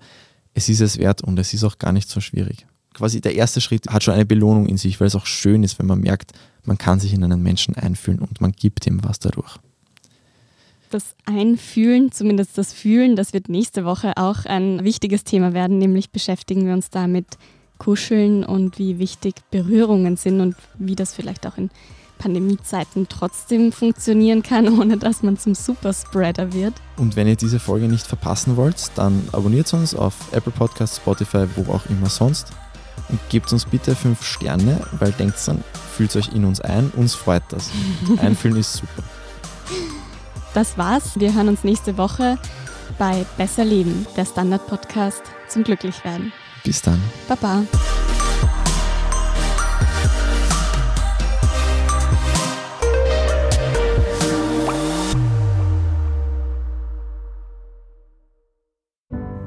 Es 0.55 0.71
ist 0.71 0.81
es 0.81 0.97
wert 0.97 1.23
und 1.23 1.39
es 1.39 1.53
ist 1.53 1.65
auch 1.65 1.79
gar 1.79 1.93
nicht 1.93 2.09
so 2.09 2.21
schwierig. 2.21 2.67
Quasi 2.95 3.21
der 3.21 3.35
erste 3.35 3.61
Schritt 3.61 3.89
hat 3.89 4.03
schon 4.03 4.15
eine 4.15 4.25
Belohnung 4.25 4.67
in 4.67 4.79
sich, 4.79 5.01
weil 5.01 5.09
es 5.09 5.17
auch 5.17 5.27
schön 5.27 5.63
ist, 5.63 5.79
wenn 5.79 5.87
man 5.87 6.01
merkt, 6.01 6.33
man 6.65 6.79
kann 6.79 7.01
sich 7.01 7.13
in 7.13 7.23
einen 7.23 7.43
Menschen 7.43 7.75
einfühlen 7.75 8.21
und 8.21 8.41
man 8.41 8.53
gibt 8.53 8.87
ihm 8.87 9.05
was 9.05 9.19
dadurch 9.19 9.59
das 10.95 11.17
Einfühlen, 11.25 12.13
zumindest 12.13 12.57
das 12.57 12.73
Fühlen, 12.73 13.17
das 13.17 13.33
wird 13.33 13.49
nächste 13.49 13.85
Woche 13.85 14.17
auch 14.17 14.45
ein 14.45 14.85
wichtiges 14.85 15.25
Thema 15.25 15.53
werden, 15.53 15.79
nämlich 15.79 16.11
beschäftigen 16.11 16.67
wir 16.67 16.73
uns 16.73 16.89
da 16.89 17.09
mit 17.09 17.27
Kuscheln 17.79 18.45
und 18.45 18.79
wie 18.79 19.01
wichtig 19.01 19.35
Berührungen 19.51 20.17
sind 20.17 20.41
und 20.41 20.55
wie 20.79 20.95
das 20.95 21.13
vielleicht 21.13 21.49
auch 21.49 21.59
in 21.59 21.71
Pandemiezeiten 22.19 23.09
trotzdem 23.09 23.73
funktionieren 23.73 24.45
kann, 24.45 24.69
ohne 24.81 24.97
dass 24.97 25.25
man 25.25 25.37
zum 25.37 25.57
Superspreader 25.57 26.53
wird. 26.53 26.75
Und 26.97 27.17
wenn 27.17 27.27
ihr 27.27 27.35
diese 27.35 27.59
Folge 27.59 27.89
nicht 27.89 28.07
verpassen 28.07 28.57
wollt, 28.57 28.93
dann 28.95 29.29
abonniert 29.33 29.75
uns 29.75 29.97
auf 29.97 30.33
Apple 30.33 30.53
Podcasts, 30.53 30.99
Spotify, 30.99 31.47
wo 31.57 31.73
auch 31.73 31.87
immer 31.87 32.09
sonst 32.09 32.53
und 33.09 33.21
gebt 33.29 33.53
uns 33.53 33.65
bitte 33.65 33.95
fünf 33.95 34.25
Sterne, 34.25 34.81
weil 34.93 35.13
denkt 35.13 35.37
dann, 35.47 35.63
fühlt 35.97 36.15
euch 36.17 36.29
in 36.29 36.45
uns 36.45 36.61
ein, 36.61 36.91
uns 36.97 37.15
freut 37.15 37.43
das. 37.51 37.71
Einfühlen 38.19 38.57
ist 38.57 38.75
super. 38.75 39.03
Das 40.55 40.79
war's. 40.79 41.19
Wir 41.19 41.35
hören 41.35 41.49
uns 41.49 41.65
nächste 41.65 41.99
Woche 41.99 42.39
bei 42.99 43.27
Besser 43.37 43.65
Leben, 43.65 44.07
der 44.17 44.25
Standard-Podcast 44.25 45.23
zum 45.49 45.65
Glücklichwerden. 45.65 46.33
Bis 46.63 46.81
dann. 46.81 47.01
Baba. 47.29 47.65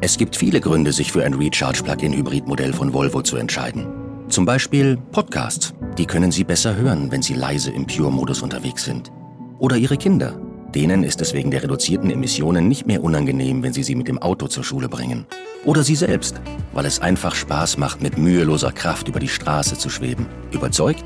Es 0.08 0.18
gibt 0.18 0.38
viele 0.38 0.62
Gründe, 0.62 0.94
sich 0.94 1.12
für 1.12 1.26
ein 1.26 1.34
Recharge-Plug-in-Hybrid-Modell 1.34 2.72
von 2.72 2.94
Volvo 2.94 3.22
zu 3.24 3.36
entscheiden. 3.36 3.88
Zum 4.30 4.46
Beispiel 4.46 4.96
Podcasts. 5.12 5.74
Die 5.98 6.06
können 6.06 6.32
Sie 6.32 6.46
besser 6.46 6.78
hören, 6.78 7.12
wenn 7.12 7.22
Sie 7.22 7.34
leise 7.34 7.72
im 7.72 7.86
Pure-Modus 7.86 8.42
unterwegs 8.42 8.86
sind. 8.86 9.12
Oder 9.60 9.76
Ihre 9.76 9.98
Kinder. 9.98 10.40
Denen 10.74 11.04
ist 11.04 11.20
es 11.20 11.34
wegen 11.34 11.52
der 11.52 11.62
reduzierten 11.62 12.10
Emissionen 12.10 12.70
nicht 12.70 12.88
mehr 12.88 13.04
unangenehm, 13.04 13.62
wenn 13.64 13.74
sie 13.74 13.84
sie 13.84 13.96
mit 13.96 14.08
dem 14.08 14.18
Auto 14.18 14.48
zur 14.48 14.64
Schule 14.64 14.88
bringen. 14.88 15.26
Oder 15.66 15.84
sie 15.84 15.96
selbst, 15.96 16.40
weil 16.72 16.86
es 16.86 17.02
einfach 17.02 17.36
Spaß 17.36 17.78
macht, 17.78 18.02
mit 18.02 18.18
müheloser 18.18 18.72
Kraft 18.72 19.10
über 19.10 19.20
die 19.20 19.28
Straße 19.28 19.78
zu 19.78 19.90
schweben. 19.90 20.26
Überzeugt? 20.52 21.04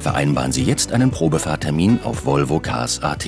Vereinbaren 0.00 0.52
Sie 0.52 0.64
jetzt 0.64 0.92
einen 0.92 1.10
Probefahrtermin 1.10 2.00
auf 2.04 2.26
Volvo 2.26 2.60
Cars 2.60 3.02
AT. 3.02 3.26